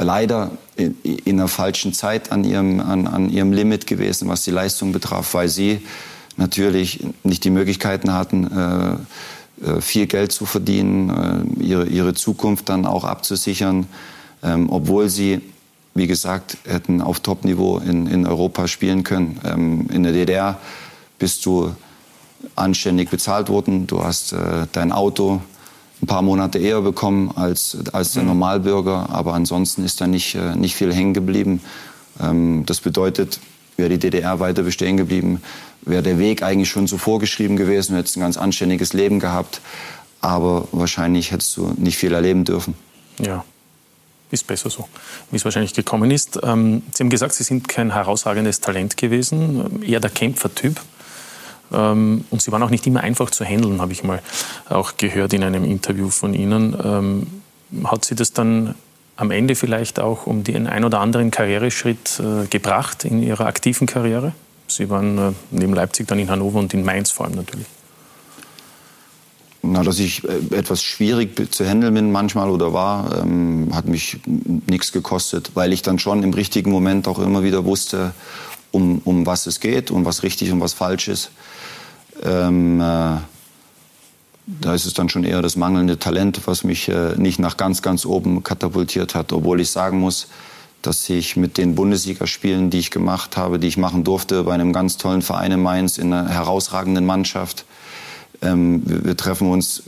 [0.00, 4.50] leider in, in der falschen Zeit an ihrem, an, an ihrem Limit gewesen, was die
[4.50, 5.80] Leistung betraf, weil sie
[6.36, 12.68] natürlich nicht die Möglichkeiten hatten, äh, äh viel Geld zu verdienen, äh, ihre, ihre Zukunft
[12.68, 13.86] dann auch abzusichern,
[14.42, 15.42] ähm, obwohl sie,
[15.94, 19.38] wie gesagt, hätten auf Top-Niveau in, in Europa spielen können.
[19.44, 20.58] Ähm, in der DDR
[21.18, 21.74] bist du
[22.56, 23.86] anständig bezahlt worden.
[23.86, 24.34] Du hast
[24.72, 25.42] dein Auto
[26.02, 28.30] ein paar Monate eher bekommen als, als der mhm.
[28.30, 31.60] Normalbürger, aber ansonsten ist da nicht, äh, nicht viel hängen geblieben.
[32.20, 33.40] Ähm, das bedeutet,
[33.76, 35.42] wäre die DDR weiter bestehen geblieben,
[35.82, 39.60] wäre der Weg eigentlich schon so vorgeschrieben gewesen, du hättest ein ganz anständiges Leben gehabt,
[40.20, 42.74] aber wahrscheinlich hättest du nicht viel erleben dürfen.
[43.18, 43.44] Ja,
[44.30, 44.88] ist besser so,
[45.30, 46.38] wie es wahrscheinlich gekommen ist.
[46.42, 50.80] Ähm, Sie haben gesagt, Sie sind kein herausragendes Talent gewesen, eher der Kämpfertyp.
[51.72, 54.22] Ähm, und sie waren auch nicht immer einfach zu handeln, habe ich mal
[54.68, 56.76] auch gehört in einem Interview von Ihnen.
[56.82, 57.26] Ähm,
[57.84, 58.74] hat Sie das dann
[59.16, 63.86] am Ende vielleicht auch um den ein oder anderen Karriereschritt äh, gebracht in Ihrer aktiven
[63.86, 64.32] Karriere?
[64.66, 67.66] Sie waren äh, neben Leipzig dann in Hannover und in Mainz vor allem natürlich.
[69.62, 74.18] Na, dass ich äh, etwas schwierig zu handeln bin manchmal oder war, ähm, hat mich
[74.24, 78.12] nichts gekostet, weil ich dann schon im richtigen Moment auch immer wieder wusste,
[78.70, 81.30] um, um was es geht und was richtig und was falsch ist.
[82.22, 83.18] Ähm, äh,
[84.46, 87.82] da ist es dann schon eher das mangelnde Talent, was mich äh, nicht nach ganz,
[87.82, 89.32] ganz oben katapultiert hat.
[89.32, 90.28] Obwohl ich sagen muss,
[90.82, 94.72] dass ich mit den Bundesligaspielen, die ich gemacht habe, die ich machen durfte, bei einem
[94.72, 97.64] ganz tollen Verein in Mainz, in einer herausragenden Mannschaft,
[98.42, 99.82] ähm, wir, wir, treffen uns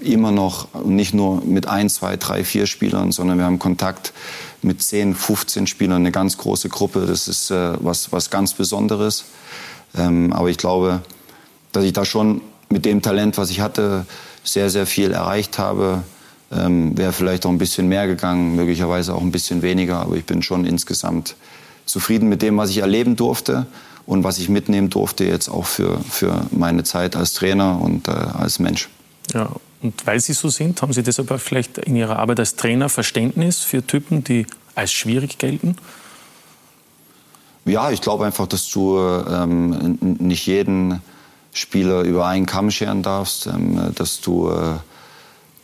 [0.00, 4.12] immer noch nicht nur mit ein, zwei, drei, vier Spielern, sondern wir haben Kontakt
[4.60, 7.06] mit 10, 15 Spielern, eine ganz große Gruppe.
[7.06, 9.24] Das ist äh, was, was ganz Besonderes.
[9.96, 11.02] Ähm, aber ich glaube,
[11.72, 14.06] dass ich da schon mit dem Talent, was ich hatte,
[14.44, 16.02] sehr, sehr viel erreicht habe.
[16.50, 20.24] Ähm, Wäre vielleicht auch ein bisschen mehr gegangen, möglicherweise auch ein bisschen weniger, aber ich
[20.24, 21.36] bin schon insgesamt
[21.86, 23.66] zufrieden mit dem, was ich erleben durfte
[24.06, 28.10] und was ich mitnehmen durfte jetzt auch für, für meine Zeit als Trainer und äh,
[28.10, 28.88] als Mensch.
[29.32, 29.50] Ja,
[29.82, 33.60] und weil Sie so sind, haben Sie deshalb vielleicht in Ihrer Arbeit als Trainer Verständnis
[33.60, 35.76] für Typen, die als schwierig gelten?
[37.64, 41.00] Ja, ich glaube einfach, dass du ähm, nicht jeden
[41.52, 44.76] Spieler über einen Kamm scheren darfst, ähm, dass du äh,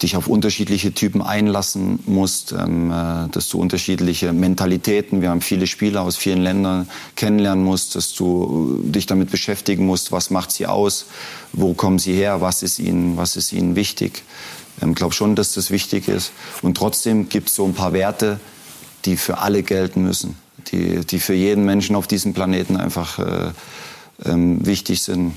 [0.02, 5.66] dich auf unterschiedliche Typen einlassen musst, ähm, äh, dass du unterschiedliche Mentalitäten, wir haben viele
[5.66, 10.66] Spieler aus vielen Ländern, kennenlernen musst, dass du dich damit beschäftigen musst, was macht sie
[10.66, 11.06] aus,
[11.52, 14.22] wo kommen sie her, was ist ihnen, was ist ihnen wichtig.
[14.76, 16.32] Ich ähm, glaube schon, dass das wichtig ist.
[16.60, 18.38] Und trotzdem gibt es so ein paar Werte,
[19.06, 20.36] die für alle gelten müssen,
[20.70, 23.52] die, die für jeden Menschen auf diesem Planeten einfach äh,
[24.24, 25.32] wichtig sind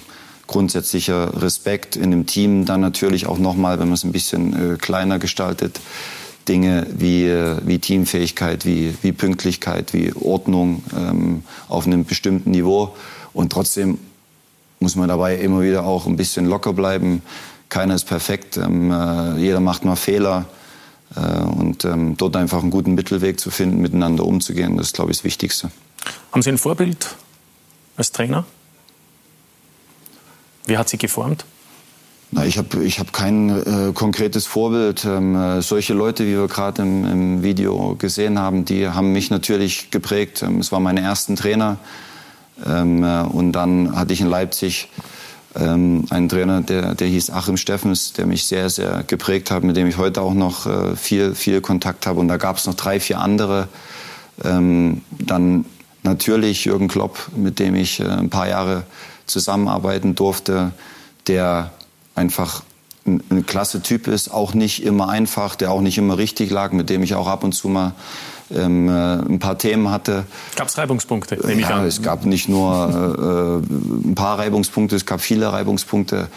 [0.51, 2.65] grundsätzlicher Respekt in dem Team.
[2.65, 5.79] Dann natürlich auch nochmal, wenn man es ein bisschen äh, kleiner gestaltet,
[6.47, 12.95] Dinge wie, äh, wie Teamfähigkeit, wie, wie Pünktlichkeit, wie Ordnung ähm, auf einem bestimmten Niveau.
[13.33, 13.97] Und trotzdem
[14.79, 17.21] muss man dabei immer wieder auch ein bisschen locker bleiben.
[17.69, 20.45] Keiner ist perfekt, ähm, äh, jeder macht mal Fehler.
[21.15, 25.11] Äh, und ähm, dort einfach einen guten Mittelweg zu finden, miteinander umzugehen, das ist, glaube
[25.11, 25.71] ich, das Wichtigste.
[26.31, 27.15] Haben Sie ein Vorbild
[27.95, 28.45] als Trainer?
[30.65, 31.45] Wer hat Sie geformt?
[32.33, 35.03] Na, ich habe ich hab kein äh, konkretes Vorbild.
[35.03, 39.29] Ähm, äh, solche Leute, wie wir gerade im, im, Video gesehen haben, die haben mich
[39.29, 40.41] natürlich geprägt.
[40.41, 41.77] Ähm, es waren meine ersten Trainer.
[42.65, 44.87] Ähm, äh, und dann hatte ich in Leipzig
[45.55, 49.75] ähm, einen Trainer, der, der hieß Achim Steffens, der mich sehr, sehr geprägt hat, mit
[49.75, 52.21] dem ich heute auch noch äh, viel, viel Kontakt habe.
[52.21, 53.67] Und da gab es noch drei, vier andere.
[54.45, 55.65] Ähm, dann
[56.03, 58.83] natürlich Jürgen Klopp, mit dem ich äh, ein paar Jahre
[59.31, 60.71] zusammenarbeiten durfte,
[61.27, 61.71] der
[62.15, 62.63] einfach
[63.05, 66.71] ein, ein klasse Typ ist, auch nicht immer einfach, der auch nicht immer richtig lag,
[66.71, 67.93] mit dem ich auch ab und zu mal
[68.53, 70.25] ähm, äh, ein paar Themen hatte.
[70.55, 71.85] Gab es Reibungspunkte, nehme ja, ich an.
[71.85, 73.71] Es gab nicht nur äh,
[74.05, 76.27] äh, ein paar Reibungspunkte, es gab viele Reibungspunkte.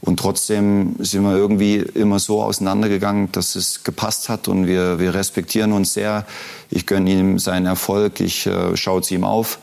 [0.00, 5.14] Und trotzdem sind wir irgendwie immer so auseinandergegangen, dass es gepasst hat und wir, wir
[5.14, 6.26] respektieren uns sehr.
[6.70, 9.58] Ich gönne ihm seinen Erfolg, ich äh, schaue zu ihm auf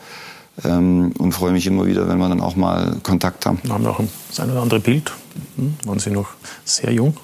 [0.64, 3.60] ähm, und freue mich immer wieder, wenn wir dann auch mal Kontakt haben.
[3.62, 5.12] Wir haben auch das eine oder andere Bild,
[5.56, 6.28] hm, waren Sie noch
[6.64, 7.16] sehr jung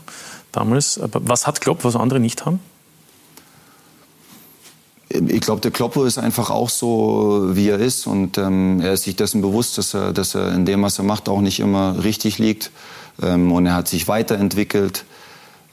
[0.53, 0.99] damals.
[0.99, 2.61] Aber was hat Klopp, was andere nicht haben?
[5.09, 8.07] Ich glaube, der Kloppo ist einfach auch so, wie er ist.
[8.07, 11.05] Und ähm, er ist sich dessen bewusst, dass er, dass er in dem, was er
[11.05, 12.71] macht, auch nicht immer richtig liegt.
[13.23, 15.05] Ähm, und er hat sich weiterentwickelt.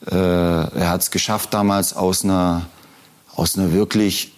[0.06, 2.68] Äh, er hat es geschafft, damals aus einer,
[3.36, 4.33] aus einer wirklich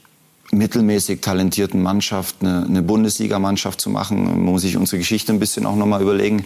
[0.51, 4.23] mittelmäßig talentierten Mannschaft eine, eine Bundesligamannschaft zu machen.
[4.23, 6.45] Man muss sich unsere Geschichte ein bisschen auch nochmal überlegen.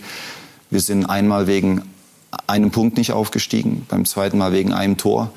[0.69, 1.81] Wir sind einmal wegen
[2.47, 5.31] einem Punkt nicht aufgestiegen, beim zweiten Mal wegen einem Tor.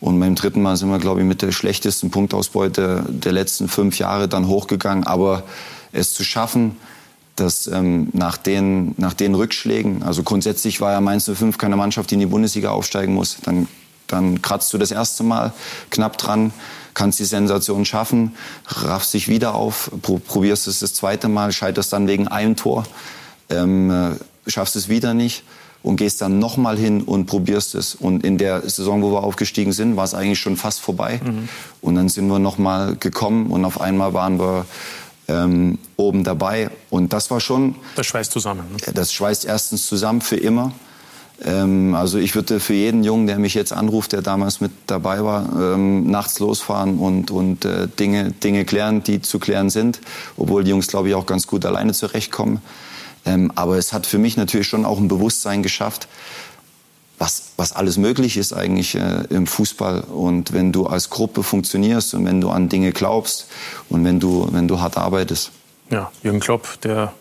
[0.00, 3.98] Und beim dritten Mal sind wir, glaube ich, mit der schlechtesten Punktausbeute der letzten fünf
[3.98, 5.04] Jahre dann hochgegangen.
[5.04, 5.42] Aber
[5.92, 6.76] es zu schaffen,
[7.34, 12.10] dass ähm, nach, den, nach den Rückschlägen, also grundsätzlich war ja Mainz 05 keine Mannschaft,
[12.10, 13.68] die in die Bundesliga aufsteigen muss, dann,
[14.06, 15.52] dann kratzt du das erste Mal
[15.90, 16.52] knapp dran,
[16.98, 18.34] kannst die Sensation schaffen,
[18.66, 22.84] raffst dich wieder auf, probierst es das zweite Mal, scheiterst dann wegen einem Tor,
[23.50, 25.44] ähm, äh, schaffst es wieder nicht
[25.84, 27.94] und gehst dann nochmal hin und probierst es.
[27.94, 31.20] Und in der Saison, wo wir aufgestiegen sind, war es eigentlich schon fast vorbei.
[31.24, 31.48] Mhm.
[31.82, 34.66] Und dann sind wir nochmal gekommen und auf einmal waren wir
[35.28, 36.68] ähm, oben dabei.
[36.90, 37.76] Und das war schon...
[37.94, 38.64] Das schweißt zusammen.
[38.72, 38.92] Ne?
[38.92, 40.72] Das schweißt erstens zusammen für immer.
[41.44, 45.22] Ähm, also ich würde für jeden Jungen, der mich jetzt anruft, der damals mit dabei
[45.22, 50.00] war, ähm, nachts losfahren und, und äh, Dinge, Dinge klären, die zu klären sind.
[50.36, 52.60] Obwohl die Jungs, glaube ich, auch ganz gut alleine zurechtkommen.
[53.24, 56.08] Ähm, aber es hat für mich natürlich schon auch ein Bewusstsein geschafft,
[57.18, 60.02] was, was alles möglich ist eigentlich äh, im Fußball.
[60.02, 63.48] Und wenn du als Gruppe funktionierst und wenn du an Dinge glaubst
[63.88, 65.50] und wenn du, wenn du hart arbeitest.
[65.90, 67.12] Ja, Jürgen Klopp, der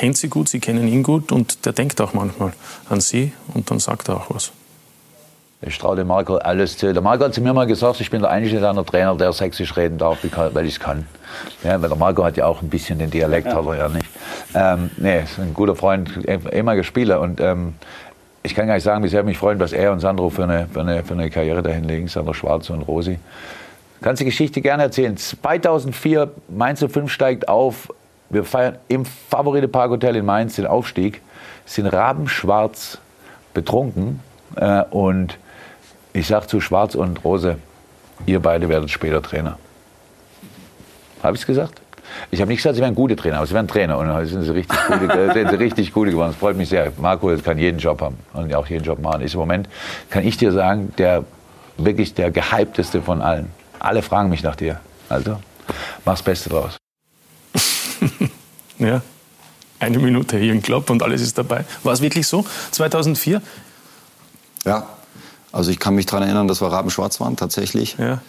[0.00, 2.54] kennt Sie gut, Sie kennen ihn gut und der denkt auch manchmal
[2.88, 4.50] an Sie und dann sagt er auch was.
[5.60, 6.90] Ich traue dem Marco alles zu.
[6.90, 9.76] Der Marco hat zu mir mal gesagt, ich bin der einzige seiner Trainer, der sächsisch
[9.76, 10.16] reden darf,
[10.54, 11.06] weil ich es kann.
[11.62, 13.56] Ja, weil der Marco hat ja auch ein bisschen den Dialekt, ja.
[13.56, 14.08] hat er ja nicht.
[14.54, 17.20] Ähm, nee, ist ein guter Freund, ehemaliger Spieler.
[17.20, 17.74] Und ähm,
[18.42, 20.66] ich kann gar nicht sagen, wie sehr mich freuen, was er und Sandro für eine,
[20.72, 23.18] für eine, für eine Karriere dahin legen, Sandro Schwarz und Rosi.
[24.00, 25.14] Kannst die Geschichte gerne erzählen.
[25.14, 27.90] 2004, Mainz 05 steigt auf.
[28.30, 31.20] Wir feiern im Favorite Park Hotel in Mainz den Aufstieg,
[31.66, 32.98] sind rabenschwarz
[33.54, 34.20] betrunken
[34.56, 35.36] äh, und
[36.12, 37.58] ich sage zu Schwarz und Rose,
[38.26, 39.58] ihr beide werdet später Trainer.
[41.22, 41.80] Habe ich es gesagt?
[42.30, 44.42] Ich habe nicht gesagt, sie wären gute Trainer, aber sie wären Trainer und heute sind
[44.42, 46.30] sie richtig gute, sind sie richtig gute geworden.
[46.30, 46.92] Das freut mich sehr.
[46.98, 49.22] Marco kann jeden Job haben und auch jeden Job machen.
[49.22, 49.68] Ist im Moment,
[50.08, 51.24] kann ich dir sagen, der
[51.76, 53.50] wirklich der gehypteste von allen.
[53.78, 54.80] Alle fragen mich nach dir.
[55.08, 55.38] Also,
[56.04, 56.76] mach's Beste draus.
[58.80, 59.02] Ja,
[59.78, 61.64] eine Minute hier im Club und alles ist dabei.
[61.82, 62.44] War es wirklich so?
[62.72, 63.40] 2004?
[64.64, 64.86] Ja,
[65.52, 67.96] also ich kann mich daran erinnern, dass wir rabenschwarz waren, tatsächlich.
[67.98, 68.20] Ja.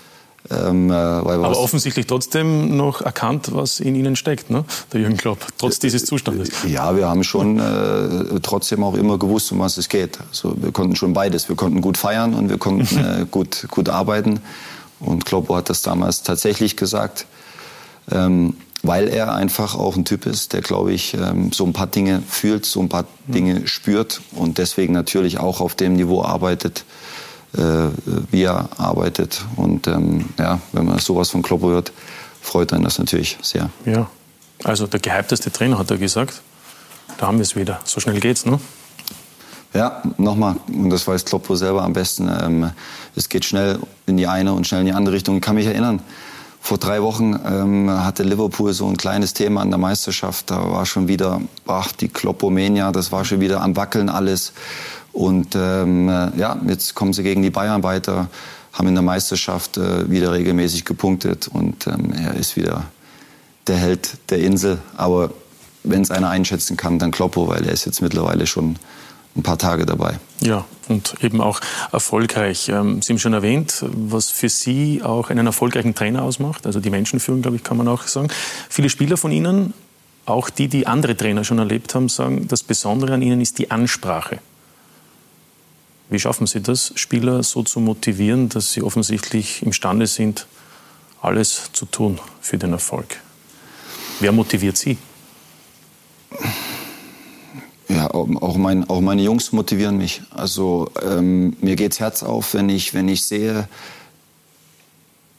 [0.50, 4.66] Ähm, äh, Aber offensichtlich trotzdem noch erkannt, was in ihnen steckt, ne?
[4.92, 6.50] der Jürgen Klopp, trotz dieses Zustandes.
[6.68, 10.18] Ja, wir haben schon äh, trotzdem auch immer gewusst, um was es geht.
[10.30, 11.48] Also wir konnten schon beides.
[11.48, 14.40] Wir konnten gut feiern und wir konnten äh, gut, gut arbeiten.
[15.00, 17.28] Und Kloppo hat das damals tatsächlich gesagt,
[18.12, 21.88] ähm, weil er einfach auch ein Typ ist, der, glaube ich, ähm, so ein paar
[21.88, 26.84] Dinge fühlt, so ein paar Dinge spürt und deswegen natürlich auch auf dem Niveau arbeitet,
[27.56, 27.60] äh,
[28.32, 29.46] wie er arbeitet.
[29.56, 31.92] Und ähm, ja, wenn man sowas von Kloppo hört,
[32.42, 33.70] freut einen das natürlich sehr.
[33.86, 34.10] Ja,
[34.64, 36.42] also der gehypteste Trainer hat er gesagt.
[37.18, 37.80] Da haben wir es wieder.
[37.84, 38.60] So schnell geht's, ne?
[39.74, 42.28] Ja, nochmal, und das weiß Kloppo selber am besten.
[42.28, 42.72] Ähm,
[43.16, 45.38] es geht schnell in die eine und schnell in die andere Richtung.
[45.38, 46.02] Ich kann mich erinnern,
[46.62, 50.52] vor drei Wochen ähm, hatte Liverpool so ein kleines Thema an der Meisterschaft.
[50.52, 54.54] Da war schon wieder, ach, die Kloppomania, das war schon wieder am Wackeln alles.
[55.12, 56.08] Und ähm,
[56.38, 58.30] ja, jetzt kommen sie gegen die Bayern weiter,
[58.74, 62.84] haben in der Meisterschaft äh, wieder regelmäßig gepunktet und ähm, er ist wieder
[63.68, 64.78] der Held der Insel.
[64.96, 65.32] Aber
[65.84, 68.78] wenn es einer einschätzen kann, dann Kloppo, weil er ist jetzt mittlerweile schon
[69.36, 70.20] ein paar Tage dabei.
[70.40, 71.60] Ja, und eben auch
[71.92, 72.70] erfolgreich.
[72.70, 76.66] Ähm, Sie haben schon erwähnt, was für Sie auch einen erfolgreichen Trainer ausmacht.
[76.66, 78.30] Also die Menschenführung, glaube ich, kann man auch sagen.
[78.70, 79.74] Viele Spieler von Ihnen,
[80.26, 83.72] auch die, die andere Trainer schon erlebt haben, sagen, das Besondere an Ihnen ist die
[83.72, 84.40] Ansprache.
[86.10, 90.46] Wie schaffen Sie das, Spieler so zu motivieren, dass sie offensichtlich imstande sind,
[91.22, 93.22] alles zu tun für den Erfolg?
[94.20, 94.98] Wer motiviert Sie?
[97.92, 100.22] Ja, auch, mein, auch meine Jungs motivieren mich.
[100.30, 103.68] Also ähm, mir geht's Herz auf, wenn ich, wenn ich sehe,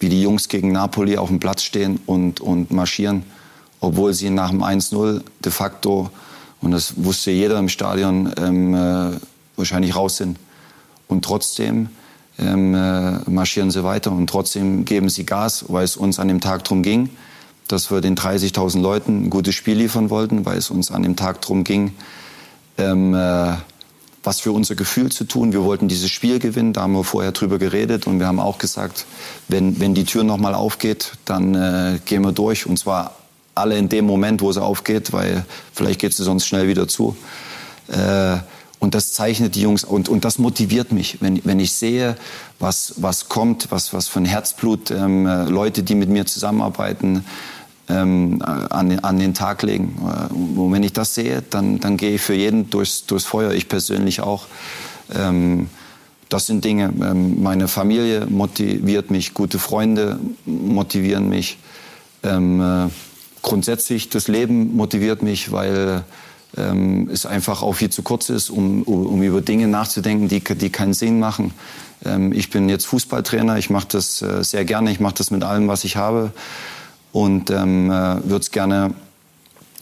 [0.00, 3.22] wie die Jungs gegen Napoli auf dem Platz stehen und, und marschieren,
[3.80, 6.10] obwohl sie nach dem 1-0 de facto,
[6.60, 9.12] und das wusste jeder im Stadion, ähm, äh,
[9.56, 10.38] wahrscheinlich raus sind.
[11.08, 11.88] Und trotzdem
[12.38, 16.42] ähm, äh, marschieren sie weiter und trotzdem geben sie Gas, weil es uns an dem
[16.42, 17.08] Tag darum ging,
[17.68, 21.16] dass wir den 30.000 Leuten ein gutes Spiel liefern wollten, weil es uns an dem
[21.16, 21.94] Tag darum ging,
[22.78, 23.54] ähm, äh,
[24.24, 25.52] was für unser Gefühl zu tun.
[25.52, 28.58] Wir wollten dieses Spiel gewinnen, da haben wir vorher drüber geredet und wir haben auch
[28.58, 29.06] gesagt,
[29.48, 33.16] wenn, wenn die Tür nochmal aufgeht, dann äh, gehen wir durch und zwar
[33.54, 37.16] alle in dem Moment, wo sie aufgeht, weil vielleicht geht sie sonst schnell wieder zu.
[37.88, 38.38] Äh,
[38.78, 42.16] und das zeichnet die Jungs und, und das motiviert mich, wenn, wenn ich sehe,
[42.58, 47.24] was, was kommt, was, was ein Herzblut ähm, äh, Leute, die mit mir zusammenarbeiten,
[47.92, 49.96] ähm, an, an den Tag legen.
[50.00, 53.52] Äh, und wenn ich das sehe, dann, dann gehe ich für jeden durchs, durchs Feuer,
[53.52, 54.46] ich persönlich auch.
[55.14, 55.68] Ähm,
[56.28, 61.58] das sind Dinge, ähm, meine Familie motiviert mich, gute Freunde motivieren mich.
[62.22, 62.88] Ähm, äh,
[63.42, 66.04] grundsätzlich das Leben motiviert mich, weil
[66.56, 70.70] ähm, es einfach auch viel zu kurz ist, um, um über Dinge nachzudenken, die, die
[70.70, 71.52] keinen Sinn machen.
[72.04, 75.42] Ähm, ich bin jetzt Fußballtrainer, ich mache das äh, sehr gerne, ich mache das mit
[75.42, 76.32] allem, was ich habe
[77.12, 78.94] und ähm, äh, würde es gerne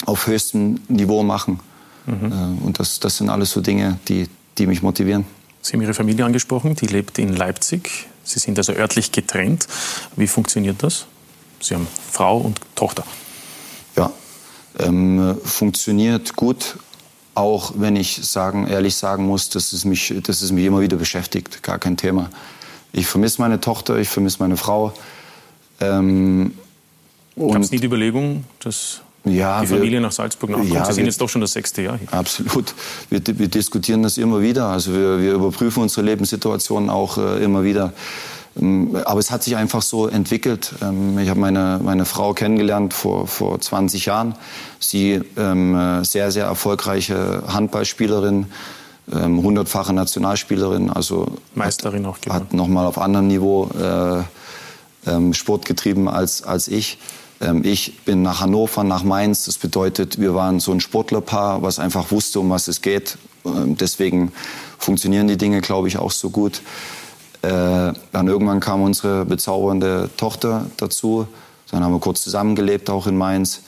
[0.06, 1.60] auf höchstem Niveau machen.
[2.06, 2.32] Mhm.
[2.32, 4.28] Äh, und das, das sind alles so Dinge, die,
[4.58, 5.24] die mich motivieren.
[5.62, 8.08] Sie haben Ihre Familie angesprochen, die lebt in Leipzig.
[8.24, 9.66] Sie sind also örtlich getrennt.
[10.16, 11.06] Wie funktioniert das?
[11.60, 13.04] Sie haben Frau und Tochter.
[13.96, 14.10] Ja,
[14.78, 16.78] ähm, funktioniert gut,
[17.34, 20.96] auch wenn ich sagen, ehrlich sagen muss, dass es, mich, dass es mich immer wieder
[20.96, 21.62] beschäftigt.
[21.62, 22.30] Gar kein Thema.
[22.92, 24.92] Ich vermisse meine Tochter, ich vermisse meine Frau.
[25.80, 26.54] Ähm,
[27.48, 30.72] Gab es nie die Überlegung, dass ja, die Familie wir, nach Salzburg nachkommt?
[30.72, 32.12] Ja, Sie sind wir, jetzt doch schon das sechste Jahr hier.
[32.12, 32.74] Absolut.
[33.10, 34.66] Wir, wir diskutieren das immer wieder.
[34.66, 37.92] Also wir, überprüfen unsere Lebenssituation auch äh, immer wieder.
[38.58, 40.74] Ähm, aber es hat sich einfach so entwickelt.
[40.82, 44.34] Ähm, ich habe meine, meine Frau kennengelernt vor, vor 20 Jahren.
[44.78, 48.46] Sie ähm, äh, sehr, sehr erfolgreiche Handballspielerin,
[49.12, 50.90] ähm, hundertfache Nationalspielerin.
[50.90, 52.40] Also Meisterin auch gewonnen.
[52.40, 54.22] Hat nochmal auf anderem Niveau äh,
[55.10, 56.98] ähm, Sport getrieben als, als ich.
[57.40, 59.46] Ähm, ich bin nach Hannover, nach Mainz.
[59.46, 63.18] Das bedeutet, wir waren so ein Sportlerpaar, was einfach wusste, um was es geht.
[63.44, 64.32] Ähm, deswegen
[64.78, 66.62] funktionieren die Dinge, glaube ich, auch so gut.
[67.42, 71.26] Äh, dann irgendwann kam unsere bezaubernde Tochter dazu.
[71.70, 73.62] Dann haben wir kurz zusammengelebt, auch in Mainz.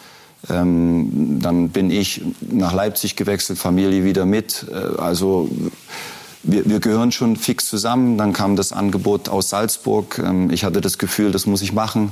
[0.50, 4.66] Ähm, dann bin ich nach Leipzig gewechselt, Familie wieder mit.
[4.70, 5.48] Äh, also
[6.42, 8.18] wir, wir, gehören schon fix zusammen.
[8.18, 10.20] Dann kam das Angebot aus Salzburg.
[10.50, 12.10] Ich hatte das Gefühl, das muss ich machen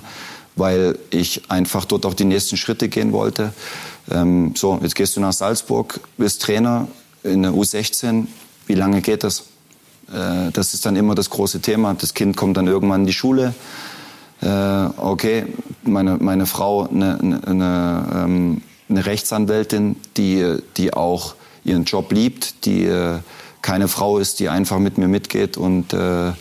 [0.57, 3.53] weil ich einfach dort auch die nächsten Schritte gehen wollte.
[4.11, 6.89] Ähm, so, jetzt gehst du nach Salzburg, bist Trainer
[7.23, 8.27] in der U16.
[8.67, 9.45] Wie lange geht das?
[10.13, 11.95] Äh, das ist dann immer das große Thema.
[11.95, 13.55] Das Kind kommt dann irgendwann in die Schule.
[14.43, 14.47] Äh,
[14.97, 15.47] okay,
[15.83, 22.85] meine, meine Frau, eine, eine, eine, ähm, Rechtsanwältin, die, die auch ihren Job liebt, die
[22.85, 23.19] äh,
[23.63, 26.33] keine Frau ist, die einfach mit mir mitgeht und äh,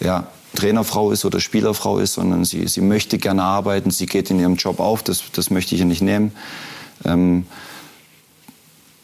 [0.00, 4.40] ja, Trainerfrau ist oder Spielerfrau ist, sondern sie, sie möchte gerne arbeiten, sie geht in
[4.40, 6.32] ihrem Job auf, das, das möchte ich ihr nicht nehmen.
[7.04, 7.46] Ähm,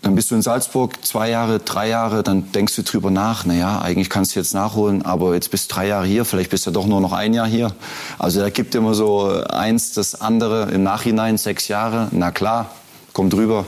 [0.03, 3.81] dann bist du in Salzburg zwei Jahre, drei Jahre, dann denkst du drüber nach, naja,
[3.81, 6.71] eigentlich kannst du jetzt nachholen, aber jetzt bist du drei Jahre hier, vielleicht bist du
[6.71, 7.75] doch nur noch ein Jahr hier.
[8.19, 12.71] Also da gibt immer so eins, das andere im Nachhinein, sechs Jahre, na klar,
[13.13, 13.67] kommt drüber.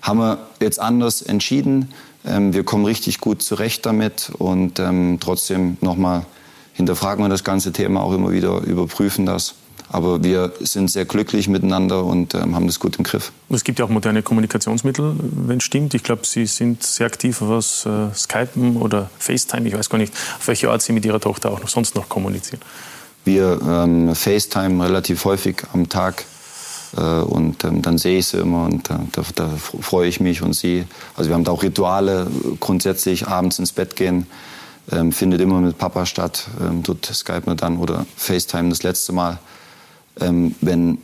[0.00, 1.92] Haben wir jetzt anders entschieden.
[2.24, 6.24] Ähm, wir kommen richtig gut zurecht damit und ähm, trotzdem nochmal
[6.78, 9.54] hinterfragen wir das ganze Thema auch immer wieder, überprüfen das.
[9.90, 13.32] Aber wir sind sehr glücklich miteinander und ähm, haben das gut im Griff.
[13.48, 15.14] Es gibt ja auch moderne Kommunikationsmittel,
[15.46, 15.94] wenn es stimmt.
[15.94, 20.12] Ich glaube, Sie sind sehr aktiv, was äh, Skypen oder FaceTime, ich weiß gar nicht,
[20.38, 22.60] auf welche Art Sie mit Ihrer Tochter auch noch sonst noch kommunizieren.
[23.24, 26.26] Wir ähm, FaceTime relativ häufig am Tag
[26.96, 29.48] äh, und ähm, dann sehe ich sie immer und äh, da, da
[29.80, 30.84] freue ich mich und sie.
[31.16, 32.28] Also wir haben da auch Rituale,
[32.60, 34.26] grundsätzlich abends ins Bett gehen
[34.90, 36.46] ähm, findet immer mit Papa statt.
[36.60, 39.38] Ähm, dort Skype wir dann oder FaceTime das letzte Mal.
[40.20, 40.98] Ähm, wenn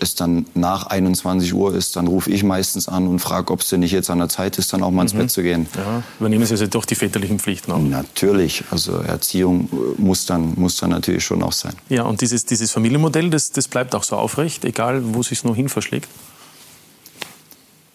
[0.00, 3.68] es dann nach 21 Uhr ist, dann rufe ich meistens an und frage, ob es
[3.68, 5.18] denn nicht jetzt an der Zeit ist, dann auch mal ins Mhm.
[5.18, 5.66] Bett zu gehen.
[5.76, 7.78] Ja, übernehmen Sie also doch die väterlichen Pflichten auch.
[7.78, 11.74] Natürlich, also Erziehung äh, muss dann, muss dann natürlich schon auch sein.
[11.88, 15.44] Ja, und dieses, dieses Familienmodell, das, das bleibt auch so aufrecht, egal wo es sich
[15.44, 16.08] nur hin verschlägt.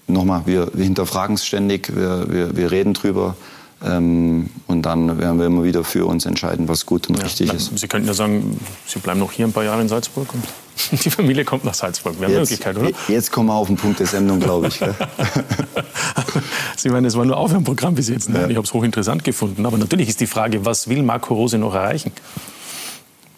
[0.07, 3.35] Nochmal, wir, wir hinterfragen es ständig, wir, wir, wir reden drüber
[3.81, 7.53] ähm, und dann werden wir immer wieder für uns entscheiden, was gut und richtig Na,
[7.53, 7.77] ist.
[7.77, 10.43] Sie könnten ja sagen, Sie bleiben noch hier ein paar Jahre in Salzburg und
[11.03, 12.19] die Familie kommt nach Salzburg.
[12.19, 12.91] Wäre eine Jetzt, Möglichkeit, oder?
[13.07, 14.79] jetzt kommen wir auf den Punkt der Sendung, glaube ich.
[16.75, 18.29] Sie meinen, es war nur Aufwärmprogramm bis jetzt.
[18.29, 19.65] Nein, ich habe es hochinteressant gefunden.
[19.65, 22.11] Aber natürlich ist die Frage, was will Marco Rose noch erreichen?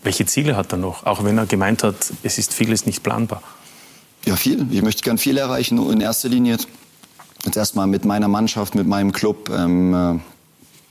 [0.04, 1.06] Welche Ziele hat er noch?
[1.06, 3.42] Auch wenn er gemeint hat, es ist vieles nicht planbar.
[4.26, 4.68] Ja, viel.
[4.72, 5.78] Ich möchte gern viel erreichen.
[5.92, 6.58] In erster Linie
[7.46, 9.50] jetzt erstmal mit meiner Mannschaft, mit meinem Club.
[9.50, 10.20] Ähm, äh,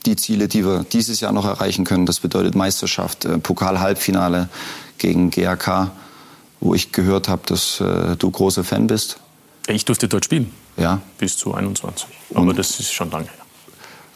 [0.05, 4.49] die Ziele, die wir dieses Jahr noch erreichen können, das bedeutet Meisterschaft, äh, Pokal-Halbfinale
[4.97, 5.91] gegen GAK,
[6.59, 9.17] wo ich gehört habe, dass äh, du großer Fan bist.
[9.67, 10.51] Ich durfte dort spielen.
[10.77, 11.01] Ja.
[11.17, 12.07] Bis zu 21.
[12.33, 13.33] Aber das ist schon lange her.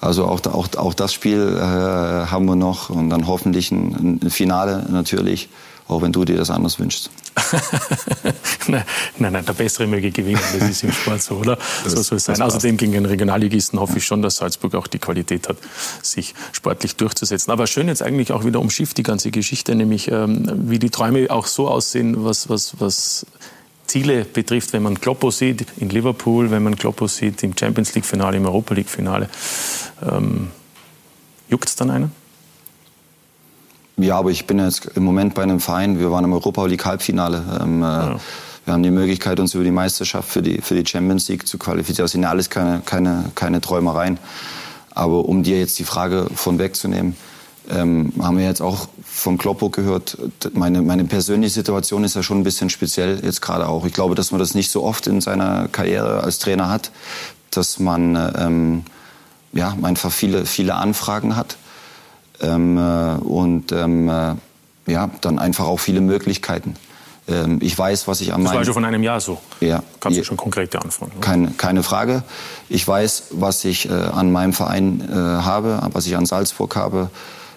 [0.02, 4.30] Also auch, auch, auch das Spiel äh, haben wir noch und dann hoffentlich ein, ein
[4.30, 5.50] Finale natürlich,
[5.88, 7.10] auch wenn du dir das anders wünschst.
[8.68, 8.84] nein,
[9.18, 10.40] nein, der Bessere möge gewinnen.
[10.58, 11.58] Das ist im Sport so, oder?
[11.84, 12.42] Das- so soll es sein.
[12.42, 15.58] Außerdem gegen den Regionalligisten hoffe ich schon, dass Salzburg auch die Qualität hat,
[16.02, 17.52] sich sportlich durchzusetzen.
[17.52, 21.30] Aber schön jetzt eigentlich auch wieder umschifft die ganze Geschichte, nämlich ähm, wie die Träume
[21.30, 23.26] auch so aussehen, was, was, was
[23.88, 28.38] Ziele betrifft, wenn man Kloppo sieht in Liverpool, wenn man Kloppo sieht im Champions League-Finale,
[28.38, 29.30] im Europa League-Finale.
[30.10, 30.50] Ähm,
[31.48, 32.12] Juckt es dann einen?
[33.98, 36.00] Ja, aber ich bin jetzt im Moment bei einem Verein.
[36.00, 37.42] Wir waren im Europa League Halbfinale.
[37.62, 38.16] Ähm, äh,
[38.66, 41.60] Wir haben die Möglichkeit, uns über die Meisterschaft für die, für die Champions League zu
[41.60, 42.06] qualifizieren.
[42.06, 44.18] Das sind ja alles keine, keine, keine Träumereien.
[44.90, 47.16] Aber um dir jetzt die Frage von wegzunehmen,
[47.70, 50.18] ähm, haben wir jetzt auch von Kloppo gehört,
[50.54, 53.86] meine, meine persönliche Situation ist ja schon ein bisschen speziell jetzt gerade auch.
[53.86, 56.92] Ich glaube, dass man das nicht so oft in seiner Karriere als Trainer hat,
[57.52, 58.84] dass man ähm,
[59.54, 61.56] ja, einfach viele, viele Anfragen hat
[62.42, 64.36] ähm, äh, und ähm, äh,
[64.88, 66.76] ja, dann einfach auch viele Möglichkeiten.
[67.28, 68.66] Ähm, ich weiß, was ich an Das war meinem...
[68.66, 69.40] schon von einem Jahr so.
[69.60, 71.20] Ja, Gab es ja schon konkrete Anfragen.
[71.22, 72.24] keine, keine Frage.
[72.70, 77.10] Ich weiß, was ich äh, an meinem Verein äh, habe, was ich an Salzburg habe.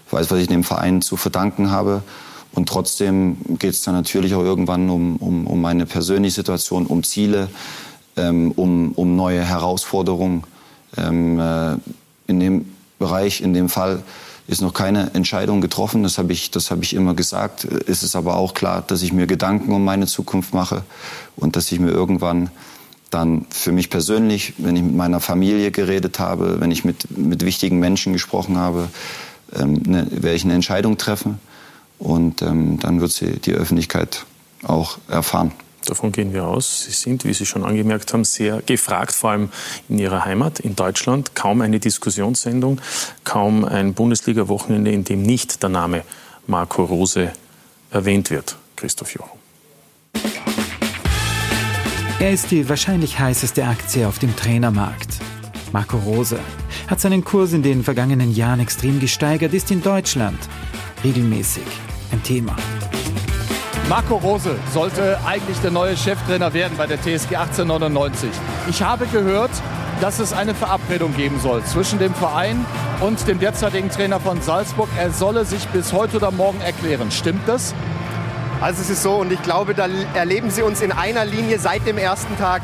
[0.07, 2.03] Ich weiß, was ich dem Verein zu verdanken habe.
[2.53, 7.03] Und trotzdem geht es dann natürlich auch irgendwann um, um, um meine persönliche Situation, um
[7.05, 7.51] Ziele,
[8.17, 10.45] ähm, um, um neue Herausforderungen.
[10.97, 11.77] Ähm, äh,
[12.27, 14.03] in dem Bereich, in dem Fall
[14.49, 16.03] ist noch keine Entscheidung getroffen.
[16.03, 17.65] Das habe ich, das habe ich immer gesagt.
[17.65, 20.83] Es ist aber auch klar, dass ich mir Gedanken um meine Zukunft mache
[21.37, 22.51] und dass ich mir irgendwann
[23.11, 27.45] dann für mich persönlich, wenn ich mit meiner Familie geredet habe, wenn ich mit, mit
[27.45, 28.89] wichtigen Menschen gesprochen habe,
[29.55, 31.39] ähm, ne, werde ich eine Entscheidung treffen
[31.99, 34.25] und ähm, dann wird sie die Öffentlichkeit
[34.63, 35.53] auch erfahren.
[35.89, 36.85] Davon gehen wir aus.
[36.85, 39.49] Sie sind, wie Sie schon angemerkt haben, sehr gefragt, vor allem
[39.89, 41.35] in Ihrer Heimat, in Deutschland.
[41.35, 42.79] Kaum eine Diskussionssendung,
[43.25, 46.03] kaum ein Bundesliga-Wochenende, in dem nicht der Name
[46.47, 47.33] Marco Rose
[47.91, 48.57] erwähnt wird.
[48.77, 49.39] Christoph Jochum.
[52.21, 55.15] Er ist die wahrscheinlich heißeste Aktie auf dem Trainermarkt.
[55.73, 56.39] Marco Rose
[56.87, 60.39] hat seinen Kurs in den vergangenen Jahren extrem gesteigert, ist in Deutschland
[61.03, 61.65] regelmäßig
[62.13, 62.57] ein Thema.
[63.89, 68.29] Marco Rose sollte eigentlich der neue Cheftrainer werden bei der TSG 1899.
[68.69, 69.51] Ich habe gehört,
[70.03, 72.67] dass es eine Verabredung geben soll zwischen dem Verein
[73.01, 74.91] und dem derzeitigen Trainer von Salzburg.
[74.99, 77.11] Er solle sich bis heute oder morgen erklären.
[77.11, 77.75] Stimmt das?
[78.61, 81.87] Also es ist so und ich glaube, da erleben Sie uns in einer Linie seit
[81.87, 82.61] dem ersten Tag.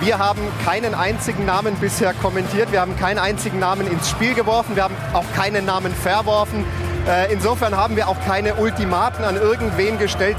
[0.00, 4.74] Wir haben keinen einzigen Namen bisher kommentiert, wir haben keinen einzigen Namen ins Spiel geworfen,
[4.74, 6.64] wir haben auch keinen Namen verworfen.
[7.06, 10.36] Äh, Insofern haben wir auch keine Ultimaten an irgendwen gestellt.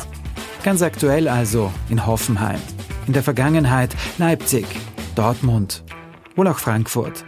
[0.64, 2.60] Ganz aktuell also in Hoffenheim.
[3.08, 4.66] In der Vergangenheit Leipzig,
[5.16, 5.84] Dortmund,
[6.36, 7.24] wohl auch Frankfurt.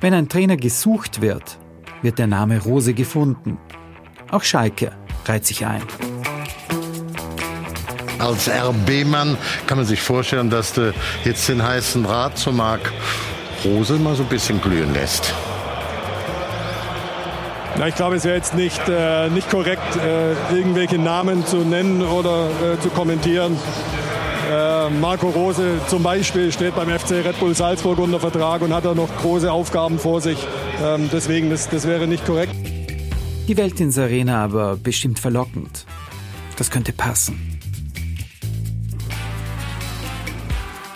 [0.00, 1.58] Wenn ein Trainer gesucht wird,
[2.02, 3.58] wird der Name Rose gefunden.
[4.30, 4.92] Auch Schalke
[5.26, 5.82] reiht sich ein.
[8.18, 9.36] Als RB-Mann
[9.66, 12.92] kann man sich vorstellen, dass du jetzt den heißen Rat zu Marc
[13.64, 15.34] Rose mal so ein bisschen glühen lässt.
[17.76, 22.02] Na, ich glaube, es wäre jetzt nicht, äh, nicht korrekt, äh, irgendwelche Namen zu nennen
[22.02, 23.56] oder äh, zu kommentieren.
[24.50, 28.84] Äh, Marco Rose zum Beispiel steht beim FC Red Bull Salzburg unter Vertrag und hat
[28.84, 30.38] da noch große Aufgaben vor sich.
[30.84, 32.54] Ähm, deswegen, das, das wäre nicht korrekt.
[33.48, 35.84] Die Welt ins Arena aber bestimmt verlockend.
[36.56, 37.53] Das könnte passen.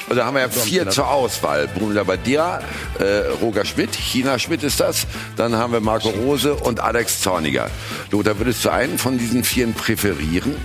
[0.08, 1.68] Also haben wir ja vier zur Auswahl.
[1.68, 2.60] Bruno Labbadia,
[2.98, 3.04] äh,
[3.42, 5.06] Roger Schmidt, China Schmidt ist das.
[5.36, 7.70] Dann haben wir Marco Rose und Alex Zorniger.
[8.10, 10.56] Lothar, würdest du einen von diesen vieren präferieren?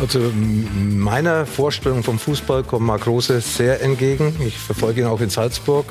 [0.00, 4.36] Also meiner Vorstellung vom Fußball kommt Marc Rose sehr entgegen.
[4.46, 5.86] Ich verfolge ihn auch in Salzburg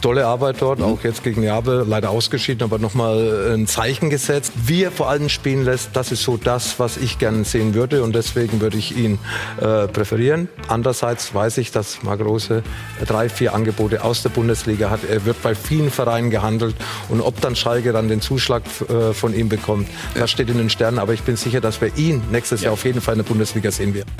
[0.00, 4.52] tolle Arbeit dort, auch jetzt gegen Neapel, leider ausgeschieden, aber nochmal ein Zeichen gesetzt.
[4.66, 8.02] Wie er vor allem spielen lässt, das ist so das, was ich gerne sehen würde
[8.02, 9.18] und deswegen würde ich ihn
[9.60, 10.48] äh, präferieren.
[10.68, 12.62] Andererseits weiß ich, dass Marc Rose
[13.06, 15.00] drei, vier Angebote aus der Bundesliga hat.
[15.08, 16.74] Er wird bei vielen Vereinen gehandelt
[17.08, 20.70] und ob dann Schalke dann den Zuschlag äh, von ihm bekommt, das steht in den
[20.70, 23.24] Sternen, aber ich bin sicher, dass wir ihn nächstes Jahr auf jeden Fall in der
[23.24, 24.10] Bundesliga sehen werden.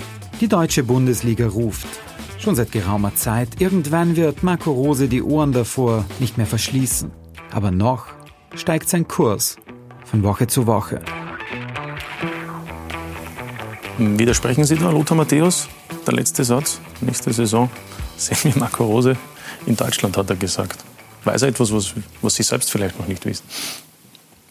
[0.41, 1.87] Die deutsche Bundesliga ruft.
[2.39, 3.61] Schon seit geraumer Zeit.
[3.61, 7.11] Irgendwann wird Marco Rose die Ohren davor nicht mehr verschließen.
[7.53, 8.07] Aber noch
[8.55, 9.57] steigt sein Kurs
[10.05, 11.03] von Woche zu Woche.
[13.99, 15.69] Widersprechen Sie da, Lothar Matthäus?
[16.07, 16.81] Der letzte Satz.
[17.03, 17.69] Nächste Saison
[18.17, 19.17] sehen wir Marco Rose
[19.67, 20.83] in Deutschland, hat er gesagt.
[21.25, 21.93] Weiß er etwas, was,
[22.23, 23.45] was Sie selbst vielleicht noch nicht wissen?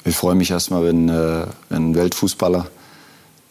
[0.05, 2.67] Ich freue mich erstmal, wenn äh, ein Weltfußballer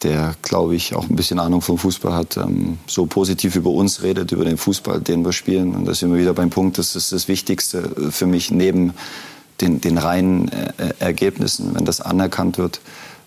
[0.03, 4.01] der, glaube ich, auch ein bisschen Ahnung vom Fußball hat, ähm, so positiv über uns
[4.01, 5.75] redet, über den Fußball, den wir spielen.
[5.75, 8.93] Und da sind wir wieder beim Punkt, das ist das Wichtigste für mich neben
[9.61, 12.79] den, den reinen äh, Ergebnissen, wenn das anerkannt wird.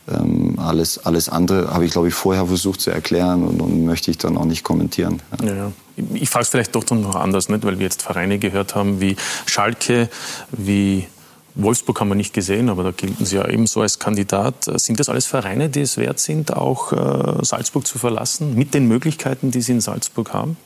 [0.08, 4.10] Ähm, alles, alles andere habe ich, glaube ich, vorher versucht zu erklären und, und möchte
[4.10, 5.20] ich dann auch nicht kommentieren.
[5.42, 5.54] Ja.
[5.54, 5.72] Ja,
[6.14, 7.64] Ich frage es vielleicht doch noch anders, nicht?
[7.64, 9.16] weil wir jetzt Vereine gehört haben wie
[9.46, 10.08] Schalke,
[10.50, 11.06] wie
[11.54, 14.64] Wolfsburg haben wir nicht gesehen, aber da gelten Sie ja ebenso als Kandidat.
[14.80, 18.88] Sind das alles Vereine, die es wert sind, auch äh, Salzburg zu verlassen, mit den
[18.88, 20.56] Möglichkeiten, die Sie in Salzburg haben?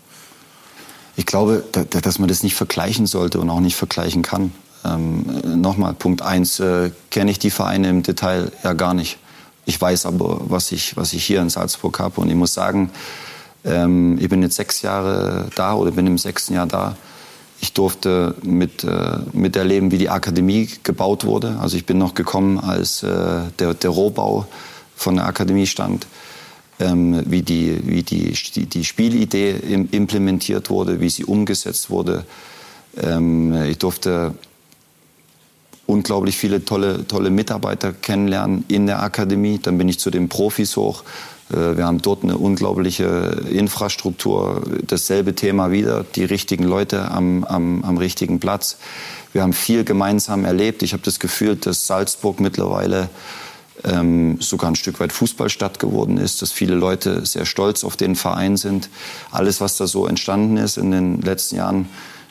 [1.17, 4.53] Ich glaube, dass man das nicht vergleichen sollte und auch nicht vergleichen kann.
[4.85, 9.19] Ähm, Nochmal, Punkt eins, äh, kenne ich die Vereine im Detail ja gar nicht.
[9.65, 12.21] Ich weiß aber, was ich, was ich hier in Salzburg habe.
[12.21, 12.91] Und ich muss sagen,
[13.65, 16.97] ähm, ich bin jetzt sechs Jahre da oder bin im sechsten Jahr da.
[17.61, 21.59] Ich durfte mit, äh, miterleben, wie die Akademie gebaut wurde.
[21.61, 24.47] Also ich bin noch gekommen, als äh, der, der Rohbau
[24.95, 26.07] von der Akademie stand.
[26.79, 32.27] Ähm, wie die, wie die, die, die Spielidee im, implementiert wurde, wie sie umgesetzt wurde.
[32.99, 34.35] Ähm, ich durfte
[35.87, 39.59] unglaublich viele tolle, tolle Mitarbeiter kennenlernen in der Akademie.
[39.59, 41.03] Dann bin ich zu den Profis hoch.
[41.51, 43.05] Äh, wir haben dort eine unglaubliche
[43.51, 44.63] Infrastruktur.
[44.87, 48.79] Dasselbe Thema wieder, die richtigen Leute am, am, am richtigen Platz.
[49.33, 50.83] Wir haben viel gemeinsam erlebt.
[50.83, 53.09] Ich habe das Gefühl, dass Salzburg mittlerweile
[53.85, 58.17] ähm, sogar ein Stück weit Fußballstadt geworden ist, dass viele Leute sehr stolz auf den
[58.17, 58.89] Verein sind.
[59.31, 61.89] Alles, was da so entstanden ist in den letzten Jahren,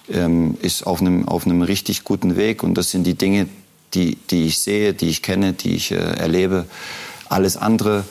[0.09, 2.63] ähm, ist auf einem, auf einem richtig guten Weg.
[2.63, 3.47] Und das sind die Dinge,
[3.93, 6.65] die, die ich sehe, die ich kenne, die ich äh, erlebe.
[7.29, 8.03] Alles andere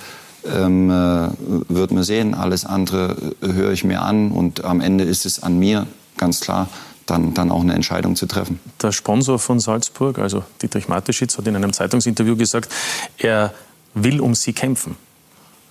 [0.47, 1.29] ähm, äh,
[1.69, 2.35] wird man sehen.
[2.35, 5.87] Alles andere äh, höre ich mir an und am Ende ist es an mir,
[6.17, 6.69] ganz klar,
[7.07, 8.61] dann, dann auch eine Entscheidung zu treffen.
[8.81, 12.71] Der Sponsor von Salzburg, also Dietrich Mateschitz, hat in einem Zeitungsinterview gesagt,
[13.19, 13.53] er
[13.95, 14.97] will um sie kämpfen.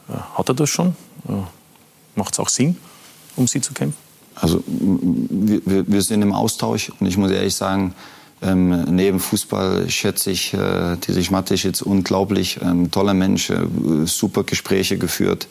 [0.10, 0.96] Äh, hat er das schon?
[2.16, 2.78] Macht es auch Sinn,
[3.36, 3.98] um sie zu kämpfen?
[4.36, 7.94] Also wir, wir sind im Austausch und ich muss ehrlich sagen,
[8.44, 12.60] ähm, neben Fußball schätze ich äh, Dietrich Mattisch jetzt unglaublich.
[12.62, 13.58] Ähm, toller Mensch, äh,
[14.06, 15.48] super Gespräche geführt.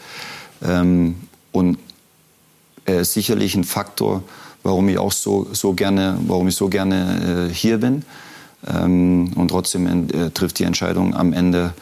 [0.63, 1.17] Ähm,
[1.53, 1.79] und
[2.85, 4.23] er ist sicherlich ein Faktor,
[4.63, 8.05] warum ich auch so, so gerne, warum ich so gerne äh, hier bin.
[8.67, 11.75] Ähm, und trotzdem äh, trifft die Entscheidung am Ende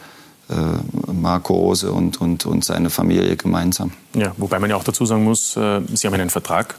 [1.11, 3.91] Marco Rose und, und, und seine Familie gemeinsam.
[4.13, 6.75] Ja, wobei man ja auch dazu sagen muss, äh, Sie haben einen Vertrag,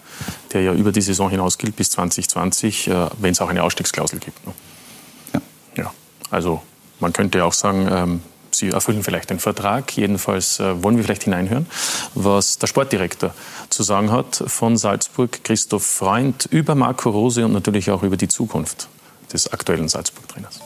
[0.53, 4.19] der ja über die Saison hinaus gilt bis 2020, äh, wenn es auch eine Ausstiegsklausel
[4.19, 4.47] gibt.
[4.47, 4.53] Ne?
[5.33, 5.41] Ja.
[5.85, 5.93] ja.
[6.31, 6.63] Also
[7.01, 8.21] man könnte ja auch sagen, ähm,
[8.55, 9.97] Sie erfüllen vielleicht den Vertrag.
[9.97, 11.65] Jedenfalls wollen wir vielleicht hineinhören,
[12.15, 13.33] was der Sportdirektor
[13.71, 18.29] zu sagen hat von Salzburg, Christoph Freund, über Marco Rose und natürlich auch über die
[18.29, 18.89] Zukunft
[19.33, 20.61] des aktuellen Salzburg-Trainers.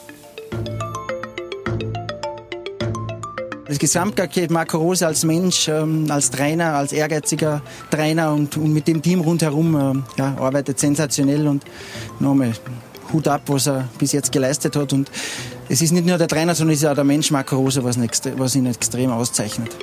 [3.69, 9.03] Das Gesamtpaket Marco Rose als Mensch, ähm, als Trainer, als ehrgeiziger Trainer und, mit dem
[9.03, 11.65] Team rundherum ähm, ja, arbeitet sensationell und
[12.21, 12.53] nochmal
[13.13, 14.93] Hut ab, was er bis jetzt geleistet hat.
[14.93, 15.11] Und
[15.69, 18.55] es ist nicht nur der Trainer, sondern es ist auch der Mensch Marco Rose, was
[18.55, 19.77] ihn extrem auszeichnet.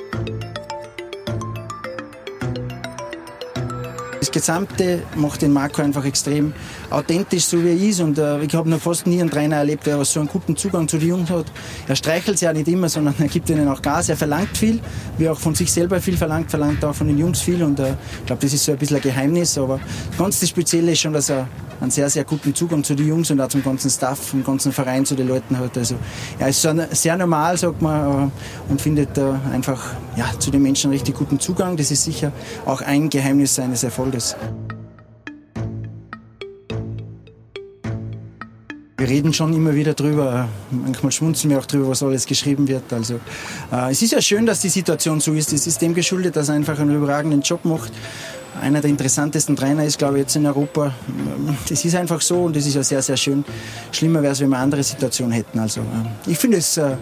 [4.34, 6.52] Gesamte macht den Marco einfach extrem
[6.90, 8.00] authentisch, so wie er ist.
[8.00, 10.88] Und äh, ich habe noch fast nie einen Trainer erlebt, der so einen guten Zugang
[10.88, 11.46] zu den Jungs hat.
[11.86, 14.08] Er streichelt sie ja nicht immer, sondern er gibt ihnen auch Gas.
[14.08, 14.80] Er verlangt viel,
[15.18, 17.62] wie auch von sich selber viel verlangt, verlangt auch von den Jungs viel.
[17.62, 19.56] Und äh, ich glaube, das ist so ein bisschen ein Geheimnis.
[19.56, 19.78] Aber
[20.18, 21.46] ganz das Spezielle ist schon, dass er
[21.80, 24.72] einen sehr, sehr guten Zugang zu den Jungs und auch zum ganzen Staff, zum ganzen
[24.72, 25.76] Verein, zu den Leuten hat.
[25.78, 25.96] Also
[26.38, 29.80] er ist sehr normal, sagt man, äh, und findet äh, einfach
[30.16, 31.76] ja, zu den Menschen einen richtig guten Zugang.
[31.76, 32.32] Das ist sicher
[32.66, 34.23] auch ein Geheimnis seines Erfolges.
[38.96, 40.48] Wir reden schon immer wieder drüber.
[40.70, 42.90] Manchmal schmunzeln wir auch drüber, was alles geschrieben wird.
[42.92, 43.20] Also,
[43.72, 45.52] äh, es ist ja schön, dass die Situation so ist.
[45.52, 47.92] Es ist dem geschuldet, dass er einfach einen überragenden Job macht
[48.60, 50.92] einer der interessantesten Trainer ist, glaube ich, jetzt in Europa.
[51.68, 53.44] Das ist einfach so und das ist ja sehr, sehr schön.
[53.92, 55.58] Schlimmer wäre es, wenn wir eine andere Situation hätten.
[55.58, 56.96] Also, äh, ich finde es äh,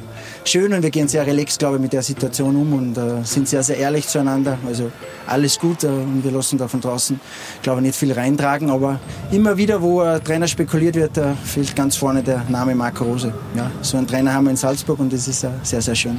[0.44, 3.48] schön und wir gehen sehr relaxed, glaube ich, mit der Situation um und äh, sind
[3.48, 4.58] sehr, sehr ehrlich zueinander.
[4.66, 4.90] Also
[5.26, 7.20] alles gut und wir lassen da von draußen,
[7.62, 8.70] glaube ich, nicht viel reintragen.
[8.70, 8.98] Aber
[9.30, 13.32] immer wieder, wo ein Trainer spekuliert wird, fehlt ganz vorne der Name Marco Rose.
[13.54, 16.18] Ja, so einen Trainer haben wir in Salzburg und das ist sehr, sehr schön.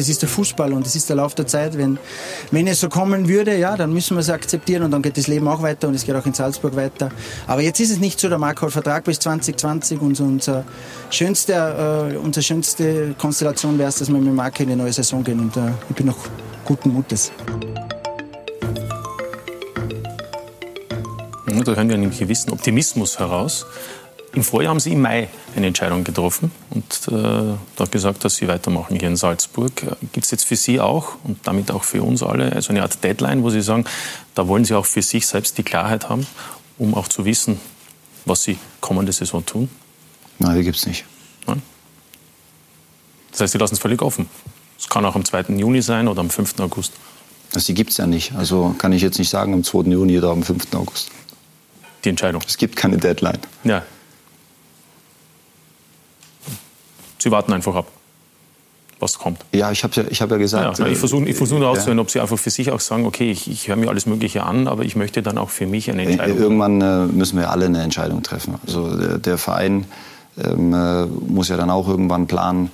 [0.00, 1.76] Das ist der Fußball und das ist der Lauf der Zeit.
[1.76, 1.98] Wenn,
[2.50, 5.26] wenn es so kommen würde, ja, dann müssen wir es akzeptieren und dann geht das
[5.26, 7.10] Leben auch weiter und es geht auch in Salzburg weiter.
[7.46, 10.64] Aber jetzt ist es nicht so, der Marco Vertrag bis 2020 und unser
[11.10, 15.22] schönste, äh, unsere schönste Konstellation wäre es, dass wir mit Marco in die neue Saison
[15.22, 16.16] gehen und äh, ich bin noch
[16.64, 17.30] guten Mutes.
[21.44, 23.66] Da hören wir einen gewissen Optimismus heraus.
[24.32, 28.46] Im Vorjahr haben Sie im Mai eine Entscheidung getroffen und äh, da gesagt, dass Sie
[28.46, 29.72] weitermachen hier in Salzburg.
[30.12, 33.02] Gibt es jetzt für Sie auch und damit auch für uns alle also eine Art
[33.02, 33.84] Deadline, wo Sie sagen,
[34.36, 36.26] da wollen Sie auch für sich selbst die Klarheit haben,
[36.78, 37.60] um auch zu wissen,
[38.24, 39.68] was Sie kommende Saison tun?
[40.38, 41.04] Nein, die gibt es nicht.
[41.48, 41.60] Nein?
[43.32, 44.28] Das heißt, Sie lassen es völlig offen.
[44.78, 45.56] Es kann auch am 2.
[45.56, 46.60] Juni sein oder am 5.
[46.60, 46.92] August.
[47.52, 48.32] Also die gibt es ja nicht.
[48.34, 49.90] Also kann ich jetzt nicht sagen am 2.
[49.90, 50.72] Juni oder am 5.
[50.74, 51.10] August.
[52.04, 52.42] Die Entscheidung?
[52.46, 53.40] Es gibt keine Deadline.
[53.64, 53.82] Ja,
[57.20, 57.86] Sie warten einfach ab,
[58.98, 59.40] was kommt.
[59.52, 60.78] Ja, ich habe ja, ich hab ja gesagt.
[60.78, 62.02] Ja, ich versuche ich versuch herauszuhören, ja.
[62.02, 64.66] ob Sie einfach für sich auch sagen, okay, ich, ich höre mir alles Mögliche an,
[64.66, 67.82] aber ich möchte dann auch für mich eine Entscheidung Irgendwann äh, müssen wir alle eine
[67.82, 68.54] Entscheidung treffen.
[68.66, 69.84] Also der, der Verein
[70.42, 72.70] ähm, äh, muss ja dann auch irgendwann planen,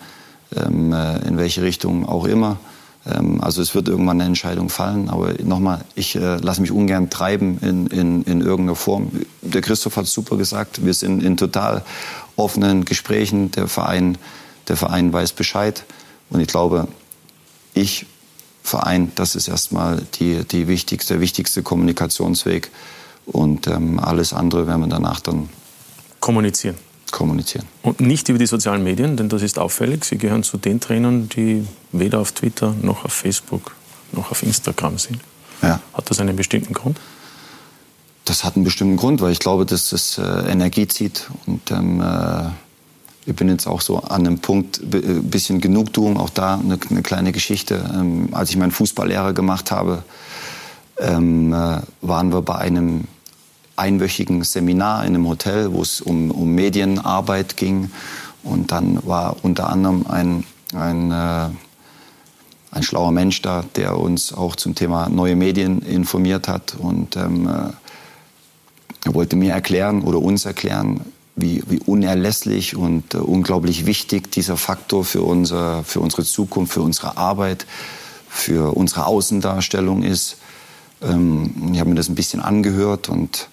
[0.57, 2.59] ähm, äh, in welche Richtung auch immer.
[3.07, 5.09] Ähm, also es wird irgendwann eine Entscheidung fallen.
[5.09, 9.11] Aber nochmal, ich äh, lasse mich ungern treiben in, in, in irgendeiner Form.
[9.43, 10.85] Der Christoph hat es super gesagt.
[10.85, 11.83] Wir sind in total
[12.37, 13.51] offenen Gesprächen.
[13.53, 14.19] Der Verein,
[14.69, 15.85] der Verein weiß Bescheid.
[16.31, 16.89] Und ich glaube,
[17.75, 18.07] ich,
[18.63, 22.71] Verein, das ist erstmal die, die wichtigste, der wichtigste Kommunikationsweg.
[23.27, 25.49] Und ähm, alles andere werden wir danach dann
[26.21, 26.77] kommunizieren.
[27.11, 27.67] kommunizieren.
[27.83, 30.05] Und nicht über die sozialen Medien, denn das ist auffällig.
[30.05, 33.75] Sie gehören zu den Trainern, die weder auf Twitter noch auf Facebook
[34.13, 35.19] noch auf Instagram sind.
[35.63, 35.81] Ja.
[35.95, 36.99] Hat das einen bestimmten Grund?
[38.27, 41.31] Das hat einen bestimmten Grund, weil ich glaube, dass das äh, Energie zieht.
[41.47, 42.49] Und ähm, äh,
[43.25, 46.77] ich bin jetzt auch so an einem Punkt, ein äh, bisschen Genugtuung, auch da eine,
[46.91, 47.89] eine kleine Geschichte.
[47.95, 50.03] Ähm, als ich meinen Fußballlehrer gemacht habe,
[50.99, 53.05] ähm, äh, waren wir bei einem
[53.77, 57.93] einwöchigen Seminar in einem Hotel, wo es um, um Medienarbeit ging.
[58.43, 61.49] Und dann war unter anderem ein, ein, äh,
[62.73, 66.75] ein schlauer Mensch da, der uns auch zum Thema neue Medien informiert hat.
[66.77, 67.71] Und ähm, äh,
[69.07, 71.01] er wollte mir erklären oder uns erklären,
[71.37, 76.83] wie, wie unerlässlich und äh, unglaublich wichtig dieser Faktor für, unser, für unsere Zukunft, für
[76.83, 77.67] unsere Arbeit,
[78.29, 80.39] für unsere Außendarstellung ist.
[81.03, 83.49] Ähm, ich habe mir das ein bisschen angehört und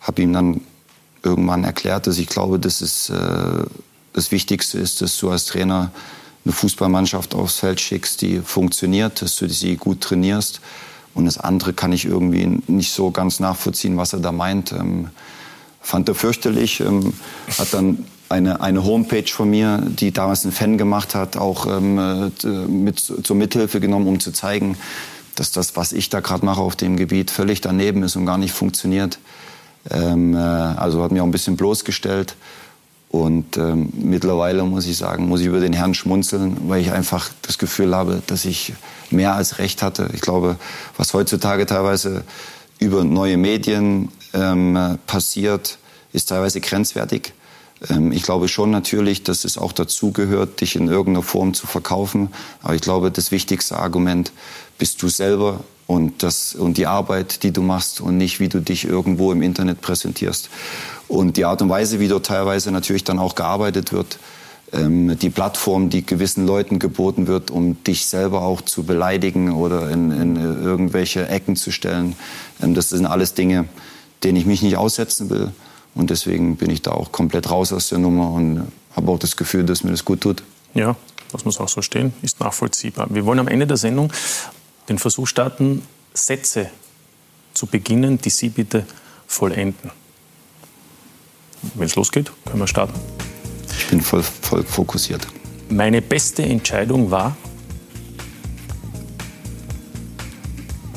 [0.00, 0.62] habe ihm dann
[1.22, 3.64] irgendwann erklärt, dass ich glaube, dass es äh,
[4.14, 5.92] das Wichtigste ist, dass du als Trainer
[6.46, 10.62] eine Fußballmannschaft aufs Feld schickst, die funktioniert, dass du sie gut trainierst
[11.14, 14.72] und das andere kann ich irgendwie nicht so ganz nachvollziehen, was er da meint.
[14.72, 15.08] Ähm,
[15.80, 16.80] fand er fürchterlich.
[16.80, 17.12] Ähm,
[17.58, 21.98] hat dann eine, eine Homepage von mir, die damals ein Fan gemacht hat, auch ähm,
[21.98, 24.76] äh, mit zur Mithilfe genommen, um zu zeigen,
[25.36, 28.38] dass das, was ich da gerade mache auf dem Gebiet, völlig daneben ist und gar
[28.38, 29.18] nicht funktioniert.
[29.90, 32.36] Ähm, äh, also hat mich auch ein bisschen bloßgestellt.
[33.14, 37.30] Und ähm, mittlerweile muss ich sagen, muss ich über den Herrn schmunzeln, weil ich einfach
[37.42, 38.72] das Gefühl habe, dass ich
[39.08, 40.10] mehr als recht hatte.
[40.14, 40.56] Ich glaube,
[40.96, 42.24] was heutzutage teilweise
[42.80, 45.78] über neue Medien ähm, passiert,
[46.12, 47.34] ist teilweise grenzwertig.
[47.88, 51.68] Ähm, ich glaube schon natürlich, dass es auch dazu gehört, dich in irgendeiner Form zu
[51.68, 52.30] verkaufen.
[52.64, 54.32] Aber ich glaube, das wichtigste Argument
[54.76, 58.60] bist du selber und, das, und die Arbeit, die du machst und nicht, wie du
[58.60, 60.50] dich irgendwo im Internet präsentierst.
[61.14, 64.18] Und die Art und Weise, wie dort teilweise natürlich dann auch gearbeitet wird,
[64.72, 69.90] ähm, die Plattform, die gewissen Leuten geboten wird, um dich selber auch zu beleidigen oder
[69.90, 72.16] in, in irgendwelche Ecken zu stellen,
[72.60, 73.68] ähm, das sind alles Dinge,
[74.24, 75.52] denen ich mich nicht aussetzen will.
[75.94, 78.66] Und deswegen bin ich da auch komplett raus aus der Nummer und
[78.96, 80.42] habe auch das Gefühl, dass mir das gut tut.
[80.74, 80.96] Ja,
[81.30, 83.06] das muss auch so stehen, ist nachvollziehbar.
[83.10, 84.12] Wir wollen am Ende der Sendung
[84.88, 85.82] den Versuch starten,
[86.12, 86.70] Sätze
[87.52, 88.84] zu beginnen, die Sie bitte
[89.28, 89.92] vollenden.
[91.74, 92.94] Wenn es losgeht, können wir starten.
[93.78, 95.26] Ich bin voll, voll fokussiert.
[95.68, 97.36] Meine beste Entscheidung war?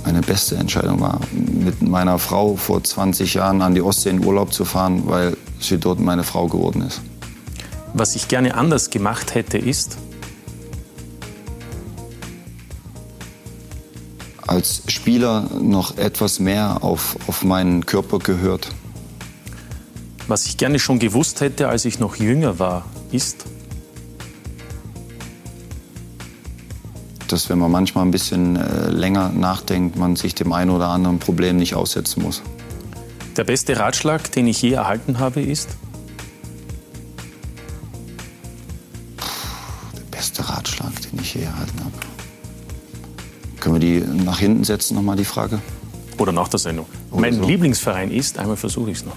[0.06, 4.54] Meine beste Entscheidung war, mit meiner Frau vor 20 Jahren an die Ostsee in Urlaub
[4.54, 7.02] zu fahren, weil sie dort meine Frau geworden ist.
[7.94, 9.98] Was ich gerne anders gemacht hätte, ist,
[14.48, 18.70] als Spieler noch etwas mehr auf, auf meinen Körper gehört.
[20.28, 23.46] Was ich gerne schon gewusst hätte, als ich noch jünger war, ist,
[27.30, 31.20] dass wenn man manchmal ein bisschen äh, länger nachdenkt, man sich dem einen oder anderen
[31.20, 32.42] Problem nicht aussetzen muss.
[33.38, 35.70] Der beste Ratschlag, den ich je erhalten habe, ist?
[39.96, 41.94] Der beste Ratschlag, den ich je erhalten habe.
[43.62, 45.62] Können wir die nach hinten setzen, nochmal die Frage?
[46.18, 46.88] Oder nach der Sendung.
[47.12, 47.46] Oder mein so.
[47.46, 49.16] Lieblingsverein ist, einmal versuche ich es noch.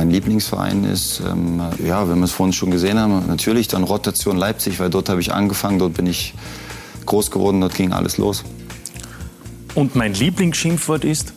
[0.00, 4.38] Mein Lieblingsverein ist, ähm, ja, wenn wir es vorhin schon gesehen haben, natürlich dann Rotation
[4.38, 6.32] Leipzig, weil dort habe ich angefangen, dort bin ich
[7.04, 8.42] groß geworden, dort ging alles los.
[9.74, 11.34] Und mein Lieblingsschimpfwort ist?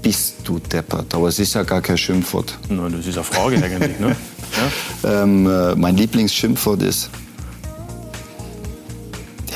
[0.00, 2.56] Bist du deppert, aber es ist ja gar kein Schimpfwort.
[2.70, 4.16] Nein, das ist eine Frage eigentlich, ne?
[5.04, 5.22] Ja?
[5.22, 7.10] Ähm, äh, mein Lieblingsschimpfwort ist.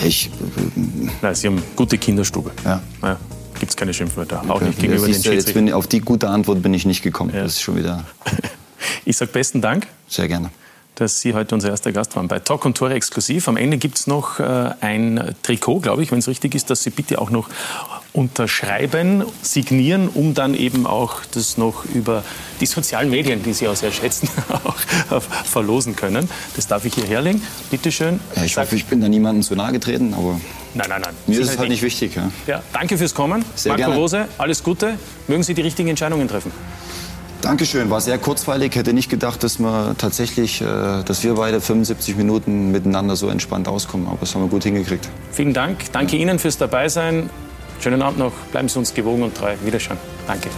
[0.04, 0.26] Ich.
[0.26, 0.80] Äh,
[1.22, 2.50] Nein, Sie haben gute Kinderstube.
[2.66, 2.82] Ja.
[3.02, 3.16] ja.
[3.58, 5.72] Gibt es keine Schimpfwörter, auch nicht gegenüber den Schiedsrichtern.
[5.72, 7.32] Auf die gute Antwort bin ich nicht gekommen.
[7.34, 7.42] Ja.
[7.42, 8.04] Das ist schon wieder.
[9.04, 9.86] ich sage besten Dank.
[10.08, 10.50] Sehr gerne
[10.98, 13.46] dass Sie heute unser erster Gast waren bei Talk und Tore exklusiv.
[13.48, 16.82] Am Ende gibt es noch äh, ein Trikot, glaube ich, wenn es richtig ist, dass
[16.82, 17.48] Sie bitte auch noch
[18.12, 22.24] unterschreiben, signieren, um dann eben auch das noch über
[22.60, 24.28] die sozialen Medien, die Sie auch sehr schätzen,
[24.64, 26.28] auch verlosen können.
[26.56, 27.42] Das darf ich hier herlegen.
[27.70, 28.20] Bitte schön.
[28.34, 30.40] Ja, ich hoffe, ich bin da niemandem zu nahe getreten, aber
[30.74, 31.14] nein, nein, nein.
[31.26, 32.16] mir ist es halt nicht wichtig.
[32.16, 32.30] Ja.
[32.46, 32.62] ja.
[32.72, 33.44] danke fürs Kommen.
[33.54, 33.96] Sehr Marco gerne.
[33.96, 34.98] Rose, alles Gute.
[35.26, 36.50] Mögen Sie die richtigen Entscheidungen treffen.
[37.40, 38.74] Dankeschön, war sehr kurzweilig.
[38.74, 40.64] Hätte nicht gedacht, dass wir tatsächlich, äh,
[41.04, 44.08] dass wir beide 75 Minuten miteinander so entspannt auskommen.
[44.08, 45.08] Aber das haben wir gut hingekriegt.
[45.30, 45.92] Vielen Dank.
[45.92, 47.30] Danke Ihnen fürs Dabeisein.
[47.80, 48.32] Schönen Abend noch.
[48.50, 49.54] Bleiben Sie uns gewogen und treu.
[49.64, 49.98] Wiederschauen.
[50.26, 50.48] Danke.